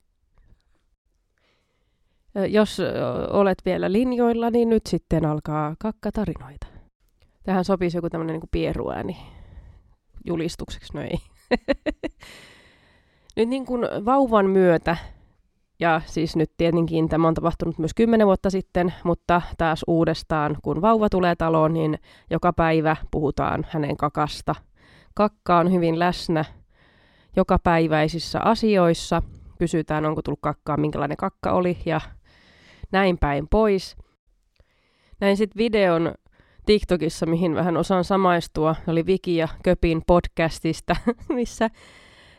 Jos 2.50 2.82
olet 3.30 3.58
vielä 3.66 3.92
linjoilla, 3.92 4.50
niin 4.50 4.70
nyt 4.70 4.86
sitten 4.86 5.26
alkaa 5.26 5.76
kakkatarinoita. 5.80 6.68
Tähän 7.44 7.66
sopisi 7.66 7.98
joku 7.98 8.10
tämmöinen 8.10 8.34
niin 8.34 8.50
pieruääni 8.52 9.18
julistukseksi, 10.26 10.94
no 10.94 11.02
ei. 11.02 11.18
nyt 13.36 13.50
niin 13.50 13.66
kuin 13.66 13.82
vauvan 14.06 14.50
myötä, 14.50 14.98
ja 15.80 16.02
siis 16.06 16.36
nyt 16.36 16.52
tietenkin 16.58 17.10
tämä 17.10 17.28
on 17.28 17.34
tapahtunut 17.34 17.78
myös 17.78 17.94
kymmenen 17.94 18.28
vuotta 18.28 18.50
sitten, 18.50 18.94
mutta 19.04 19.42
taas 19.58 19.84
uudestaan, 19.88 20.58
kun 20.64 20.82
vauva 20.82 21.10
tulee 21.10 21.36
taloon, 21.36 21.74
niin 21.74 22.00
joka 22.30 22.54
päivä 22.54 22.96
puhutaan 23.12 23.66
hänen 23.70 23.98
kakasta. 23.98 24.56
Kakka 25.14 25.58
on 25.58 25.72
hyvin 25.72 26.00
läsnä 26.00 26.46
joka 27.36 27.60
päiväisissä 27.64 28.40
asioissa. 28.40 29.22
Kysytään, 29.60 30.06
onko 30.06 30.22
tullut 30.22 30.42
kakkaa, 30.42 30.78
minkälainen 30.78 31.18
kakka 31.18 31.52
oli, 31.52 31.78
ja 31.86 32.02
näin 32.94 33.18
päin 33.18 33.48
pois. 33.50 33.96
Näin 35.20 35.38
sitten 35.38 35.58
videon 35.58 36.14
TikTokissa, 36.66 37.26
mihin 37.26 37.56
vähän 37.56 37.78
osaan 37.78 38.04
samaistua, 38.04 38.76
oli 38.88 39.06
Viki 39.06 39.36
ja 39.36 39.48
Köpin 39.64 40.02
podcastista, 40.08 40.96
missä 41.36 41.70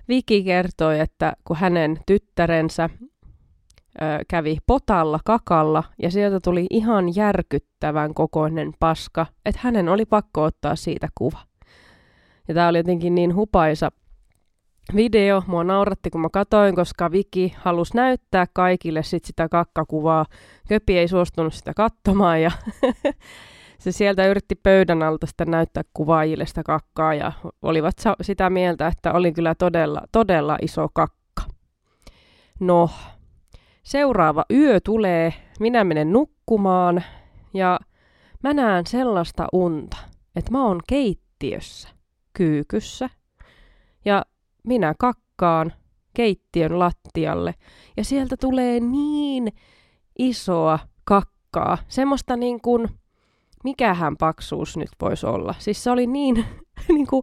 Viki 0.08 0.44
kertoi, 0.44 1.00
että 1.00 1.32
kun 1.44 1.56
hänen 1.56 1.98
tyttärensä 2.06 2.90
ö, 2.92 4.24
kävi 4.28 4.58
potalla 4.66 5.20
kakalla 5.24 5.84
ja 6.02 6.10
sieltä 6.10 6.40
tuli 6.40 6.66
ihan 6.70 7.16
järkyttävän 7.16 8.14
kokoinen 8.14 8.72
paska, 8.80 9.26
että 9.44 9.60
hänen 9.64 9.88
oli 9.88 10.04
pakko 10.04 10.42
ottaa 10.42 10.76
siitä 10.76 11.08
kuva. 11.14 11.38
Ja 12.48 12.54
tämä 12.54 12.68
oli 12.68 12.78
jotenkin 12.78 13.14
niin 13.14 13.34
hupaisa 13.34 13.90
video. 14.94 15.42
Mua 15.46 15.64
nauratti, 15.64 16.10
kun 16.10 16.20
mä 16.20 16.28
katoin, 16.32 16.74
koska 16.74 17.12
Viki 17.12 17.54
halusi 17.58 17.96
näyttää 17.96 18.46
kaikille 18.52 19.02
sit 19.02 19.24
sitä 19.24 19.48
kakkakuvaa. 19.48 20.26
Köpi 20.68 20.98
ei 20.98 21.08
suostunut 21.08 21.54
sitä 21.54 21.74
katsomaan 21.74 22.42
ja 22.42 22.50
se 23.78 23.92
sieltä 23.92 24.26
yritti 24.26 24.54
pöydän 24.54 25.02
alta 25.02 25.26
sitä 25.26 25.44
näyttää 25.44 25.82
kuvaajille 25.94 26.46
sitä 26.46 26.62
kakkaa 26.62 27.14
ja 27.14 27.32
olivat 27.62 27.96
sitä 28.20 28.50
mieltä, 28.50 28.86
että 28.86 29.12
oli 29.12 29.32
kyllä 29.32 29.54
todella, 29.54 30.02
todella 30.12 30.58
iso 30.62 30.88
kakka. 30.92 31.42
No, 32.60 32.90
seuraava 33.82 34.44
yö 34.50 34.80
tulee, 34.80 35.34
minä 35.60 35.84
menen 35.84 36.12
nukkumaan 36.12 37.04
ja 37.54 37.80
mä 38.42 38.54
näen 38.54 38.86
sellaista 38.86 39.46
unta, 39.52 39.96
että 40.36 40.50
mä 40.50 40.66
oon 40.66 40.80
keittiössä, 40.88 41.88
kyykyssä 42.32 43.10
ja 44.04 44.24
minä 44.64 44.94
kakkaan 44.98 45.72
keittiön 46.14 46.79
lattialle 46.79 47.55
ja 47.96 48.05
sieltä 48.05 48.37
tulee 48.37 48.81
niin 48.81 49.53
isoa 50.18 50.79
kakkaa, 51.05 51.79
semmoista 51.88 52.37
niin 52.37 52.61
kuin, 52.61 52.88
mikähän 53.64 54.16
paksuus 54.16 54.77
nyt 54.77 54.88
voisi 55.00 55.27
olla. 55.27 55.55
Siis 55.59 55.85
se 55.85 55.90
oli 55.90 56.07
niin, 56.07 56.44
niin 56.94 57.07
kuin 57.07 57.22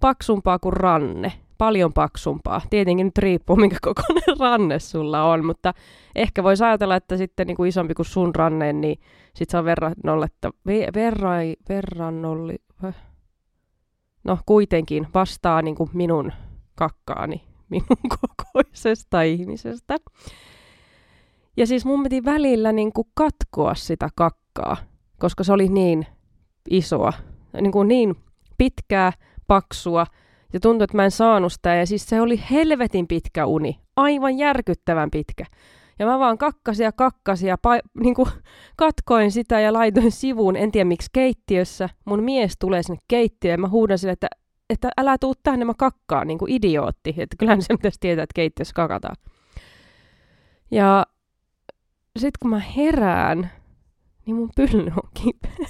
paksumpaa 0.00 0.58
kuin 0.58 0.72
ranne, 0.72 1.32
paljon 1.58 1.92
paksumpaa. 1.92 2.60
Tietenkin 2.70 3.06
nyt 3.06 3.18
riippuu, 3.18 3.56
minkä 3.56 3.76
kokoinen 3.88 4.38
ranne 4.40 4.78
sulla 4.78 5.24
on, 5.24 5.44
mutta 5.44 5.74
ehkä 6.14 6.42
voisi 6.42 6.64
ajatella, 6.64 6.96
että 6.96 7.16
sitten 7.16 7.46
niin 7.46 7.56
kuin 7.56 7.68
isompi 7.68 7.94
kuin 7.94 8.06
sun 8.06 8.34
ranne, 8.34 8.72
niin 8.72 9.00
sitten 9.34 9.50
se 9.50 9.58
on 9.58 9.64
verrannolletta, 9.64 10.50
verra, 10.94 11.30
verrannolli, 11.68 12.56
no 14.24 14.38
kuitenkin 14.46 15.06
vastaa 15.14 15.62
niin 15.62 15.74
kuin 15.74 15.90
minun 15.92 16.32
kakkaani 16.78 17.42
minun 17.68 17.98
kokoisesta 18.20 19.22
ihmisestä. 19.22 19.96
Ja 21.56 21.66
siis 21.66 21.84
mun 21.84 22.02
piti 22.02 22.24
välillä 22.24 22.72
niin 22.72 22.92
kuin 22.92 23.08
katkoa 23.14 23.74
sitä 23.74 24.08
kakkaa, 24.16 24.76
koska 25.18 25.44
se 25.44 25.52
oli 25.52 25.68
niin 25.68 26.06
isoa, 26.70 27.12
niin, 27.60 27.72
kuin 27.72 27.88
niin 27.88 28.16
pitkää, 28.58 29.12
paksua, 29.46 30.06
ja 30.52 30.60
tuntui, 30.60 30.84
että 30.84 30.96
mä 30.96 31.04
en 31.04 31.10
saanut 31.10 31.52
sitä. 31.52 31.74
Ja 31.74 31.86
siis 31.86 32.06
se 32.06 32.20
oli 32.20 32.40
helvetin 32.50 33.08
pitkä 33.08 33.46
uni, 33.46 33.78
aivan 33.96 34.38
järkyttävän 34.38 35.10
pitkä. 35.10 35.44
Ja 35.98 36.06
mä 36.06 36.18
vaan 36.18 36.38
kakkasin 36.38 36.84
ja 36.84 36.92
kakkasin 36.92 37.48
ja 37.48 37.56
pa- 37.56 38.02
niin 38.02 38.14
kuin 38.14 38.28
katkoin 38.76 39.32
sitä 39.32 39.60
ja 39.60 39.72
laitoin 39.72 40.12
sivuun, 40.12 40.56
en 40.56 40.72
tiedä 40.72 40.84
miksi 40.84 41.08
keittiössä. 41.12 41.88
Mun 42.04 42.22
mies 42.22 42.52
tulee 42.58 42.82
sinne 42.82 42.98
keittiöön 43.08 43.52
ja 43.52 43.58
mä 43.58 43.68
huudan 43.68 43.98
sille, 43.98 44.12
että 44.12 44.28
että 44.70 44.90
älä 44.96 45.18
tuu 45.18 45.34
tänne, 45.42 45.64
mä 45.64 45.74
kakkaan, 45.74 46.26
niin 46.26 46.38
kuin 46.38 46.52
idiootti. 46.52 47.14
Että 47.18 47.36
kyllähän 47.38 47.62
se 47.62 47.76
pitäisi 47.76 48.00
tietää, 48.00 48.22
että 48.22 48.34
keittiössä 48.34 48.74
kakataan. 48.74 49.16
Ja 50.70 51.06
sitten 52.18 52.38
kun 52.42 52.50
mä 52.50 52.58
herään, 52.58 53.50
niin 54.26 54.36
mun 54.36 54.50
pylly 54.56 54.92
on 55.02 55.10
kipeä. 55.22 55.66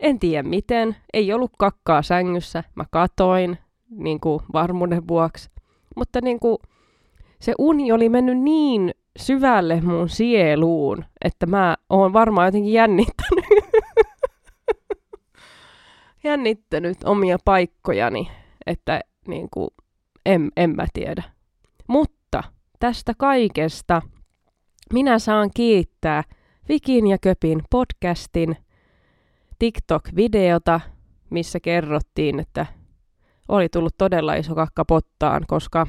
en 0.00 0.18
tiedä 0.18 0.48
miten. 0.48 0.96
Ei 1.12 1.32
ollut 1.32 1.52
kakkaa 1.58 2.02
sängyssä. 2.02 2.64
Mä 2.74 2.84
katoin 2.90 3.58
niin 3.90 4.20
kuin 4.20 4.42
varmuuden 4.52 5.08
vuoksi. 5.08 5.50
Mutta 5.96 6.20
niin 6.20 6.40
kuin, 6.40 6.58
se 7.40 7.54
uni 7.58 7.92
oli 7.92 8.08
mennyt 8.08 8.38
niin 8.38 8.94
syvälle 9.18 9.80
mun 9.80 10.08
sieluun, 10.08 11.04
että 11.24 11.46
mä 11.46 11.76
oon 11.90 12.12
varmaan 12.12 12.46
jotenkin 12.46 12.72
jännittänyt, 12.72 13.44
jännittänyt 16.24 16.98
omia 17.04 17.38
paikkojani, 17.44 18.30
että 18.66 19.00
niin 19.28 19.48
kuin, 19.50 19.70
en, 20.26 20.50
en 20.56 20.76
mä 20.76 20.86
tiedä. 20.92 21.22
Mutta 21.86 22.42
tästä 22.78 23.12
kaikesta 23.18 24.02
minä 24.92 25.18
saan 25.18 25.50
kiittää 25.54 26.22
Vikin 26.68 27.06
ja 27.06 27.18
Köpin 27.18 27.62
podcastin 27.70 28.56
TikTok-videota, 29.58 30.80
missä 31.30 31.60
kerrottiin, 31.60 32.40
että 32.40 32.66
oli 33.48 33.68
tullut 33.68 33.94
todella 33.98 34.34
iso 34.34 34.54
kakka 34.54 34.84
pottaan, 34.84 35.44
koska 35.46 35.86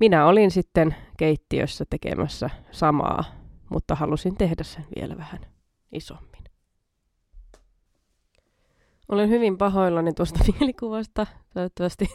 minä 0.00 0.26
olin 0.26 0.50
sitten 0.50 0.96
keittiössä 1.18 1.84
tekemässä 1.90 2.50
samaa, 2.70 3.24
mutta 3.70 3.94
halusin 3.94 4.36
tehdä 4.36 4.62
sen 4.62 4.84
vielä 4.96 5.16
vähän 5.16 5.40
isommin. 5.92 6.31
Olen 9.08 9.28
hyvin 9.28 9.58
pahoillani 9.58 10.12
tuosta 10.12 10.38
mielikuvasta. 10.52 11.26
Toivottavasti 11.54 12.08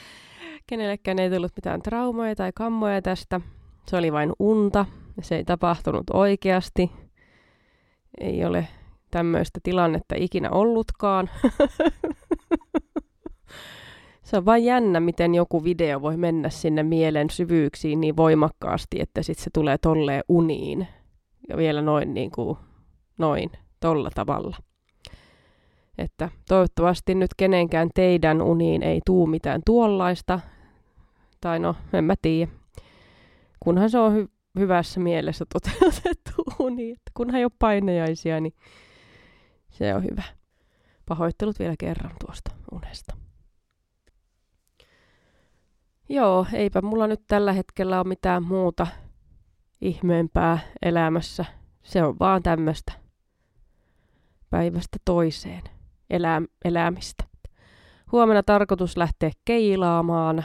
kenellekään 0.66 1.18
ei 1.18 1.30
tullut 1.30 1.52
mitään 1.56 1.82
traumoja 1.82 2.36
tai 2.36 2.52
kammoja 2.54 3.02
tästä. 3.02 3.40
Se 3.86 3.96
oli 3.96 4.12
vain 4.12 4.32
unta. 4.38 4.86
Se 5.22 5.36
ei 5.36 5.44
tapahtunut 5.44 6.10
oikeasti. 6.12 6.90
Ei 8.20 8.44
ole 8.44 8.68
tämmöistä 9.10 9.60
tilannetta 9.62 10.14
ikinä 10.18 10.50
ollutkaan. 10.50 11.30
Se 14.22 14.36
on 14.36 14.44
vain 14.44 14.64
jännä, 14.64 15.00
miten 15.00 15.34
joku 15.34 15.64
video 15.64 16.02
voi 16.02 16.16
mennä 16.16 16.50
sinne 16.50 16.82
mielen 16.82 17.30
syvyyksiin 17.30 18.00
niin 18.00 18.16
voimakkaasti, 18.16 19.00
että 19.00 19.22
sitten 19.22 19.44
se 19.44 19.50
tulee 19.54 19.78
tolleen 19.78 20.22
uniin. 20.28 20.88
Ja 21.48 21.56
vielä 21.56 21.82
noin 21.82 22.14
niin 22.14 22.30
kuin, 22.30 22.58
noin, 23.18 23.50
tolla 23.80 24.10
tavalla. 24.14 24.56
Että 25.98 26.28
toivottavasti 26.48 27.14
nyt 27.14 27.30
kenenkään 27.36 27.88
teidän 27.94 28.42
uniin 28.42 28.82
ei 28.82 29.00
tuu 29.06 29.26
mitään 29.26 29.60
tuollaista. 29.66 30.40
Tai 31.40 31.58
no, 31.58 31.76
en 31.92 32.04
mä 32.04 32.14
tiedä. 32.22 32.52
kunhan 33.60 33.90
se 33.90 33.98
on 33.98 34.16
hy- 34.16 34.28
hyvässä 34.58 35.00
mielessä 35.00 35.44
toteutettu 35.52 36.32
uni, 36.58 36.90
että 36.90 37.10
kunhan 37.14 37.38
ei 37.38 37.44
ole 37.44 37.52
painajaisia, 37.58 38.40
niin 38.40 38.54
se 39.70 39.94
on 39.94 40.04
hyvä. 40.04 40.22
Pahoittelut 41.08 41.58
vielä 41.58 41.74
kerran 41.78 42.16
tuosta 42.26 42.50
unesta. 42.72 43.16
Joo, 46.08 46.46
eipä 46.52 46.82
mulla 46.82 47.06
nyt 47.06 47.20
tällä 47.26 47.52
hetkellä 47.52 47.98
ole 47.98 48.08
mitään 48.08 48.42
muuta 48.42 48.86
ihmeempää 49.80 50.58
elämässä. 50.82 51.44
Se 51.82 52.02
on 52.02 52.18
vaan 52.18 52.42
tämmöistä 52.42 52.92
päivästä 54.50 54.98
toiseen 55.04 55.62
elä- 56.10 56.42
elämistä. 56.64 57.24
Huomenna 58.12 58.42
tarkoitus 58.42 58.96
lähteä 58.96 59.30
keilaamaan 59.44 60.44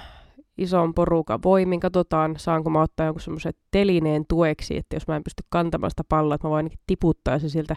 ison 0.57 0.93
porukan 0.93 1.39
voimin. 1.43 1.79
Katsotaan, 1.79 2.35
saanko 2.37 2.69
mä 2.69 2.81
ottaa 2.81 3.05
jonkun 3.05 3.21
semmoisen 3.21 3.53
telineen 3.71 4.25
tueksi, 4.29 4.77
että 4.77 4.95
jos 4.95 5.07
mä 5.07 5.15
en 5.15 5.23
pysty 5.23 5.43
kantamaan 5.49 5.91
sitä 5.91 6.03
palloa, 6.09 6.35
että 6.35 6.47
mä 6.47 6.51
voin 6.51 6.71
tiputtaa 6.87 7.39
se 7.39 7.49
siltä 7.49 7.75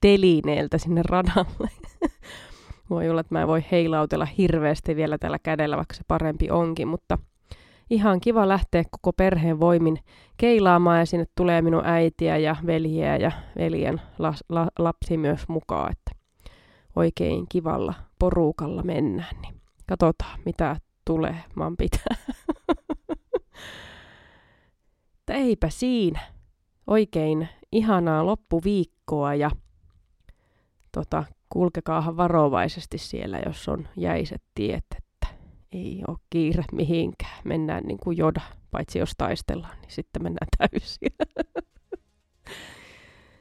telineeltä 0.00 0.78
sinne 0.78 1.02
radalle. 1.04 1.70
voi 2.90 3.10
olla, 3.10 3.20
että 3.20 3.34
mä 3.34 3.42
en 3.42 3.48
voi 3.48 3.64
heilautella 3.72 4.24
hirveästi 4.24 4.96
vielä 4.96 5.18
tällä 5.18 5.38
kädellä, 5.42 5.76
vaikka 5.76 5.94
se 5.94 6.02
parempi 6.08 6.50
onkin, 6.50 6.88
mutta 6.88 7.18
ihan 7.90 8.20
kiva 8.20 8.48
lähteä 8.48 8.84
koko 8.90 9.12
perheen 9.12 9.60
voimin 9.60 9.98
keilaamaan 10.36 10.98
ja 10.98 11.06
sinne 11.06 11.24
tulee 11.36 11.62
minun 11.62 11.82
äitiä 11.84 12.36
ja 12.36 12.56
veljeä 12.66 13.16
ja 13.16 13.32
veljen 13.58 14.00
la, 14.18 14.34
la, 14.48 14.68
lapsi 14.78 15.16
myös 15.16 15.48
mukaan, 15.48 15.92
että 15.92 16.19
oikein 16.96 17.46
kivalla 17.48 17.94
porukalla 18.18 18.82
mennään, 18.82 19.36
niin 19.42 19.60
katsotaan 19.86 20.40
mitä 20.44 20.76
tulee, 21.04 21.44
man 21.54 21.76
pitää. 21.76 22.16
eipä 25.30 25.68
siinä. 25.70 26.20
Oikein 26.86 27.48
ihanaa 27.72 28.26
loppuviikkoa 28.26 29.34
ja 29.34 29.50
tota, 30.92 31.24
kulkekaahan 31.48 32.16
varovaisesti 32.16 32.98
siellä, 32.98 33.40
jos 33.46 33.68
on 33.68 33.88
jäiset 33.96 34.42
tiet, 34.54 34.84
että 34.96 35.26
ei 35.72 36.02
ole 36.08 36.18
kiire 36.30 36.64
mihinkään. 36.72 37.40
Mennään 37.44 37.84
niin 37.84 37.98
kuin 38.02 38.16
joda, 38.16 38.40
paitsi 38.70 38.98
jos 38.98 39.12
taistellaan, 39.18 39.80
niin 39.80 39.90
sitten 39.90 40.22
mennään 40.22 40.48
täysin. 40.58 41.12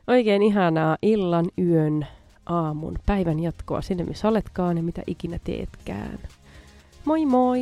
Oikein 0.07 0.41
ihanaa 0.41 0.97
illan, 1.01 1.45
yön, 1.57 2.07
aamun, 2.49 2.95
päivän 3.05 3.39
jatkoa 3.39 3.81
sinne, 3.81 4.03
missä 4.03 4.27
oletkaan 4.27 4.77
ja 4.77 4.83
mitä 4.83 5.01
ikinä 5.07 5.39
teetkään. 5.43 6.19
Moi 7.05 7.25
moi! 7.25 7.61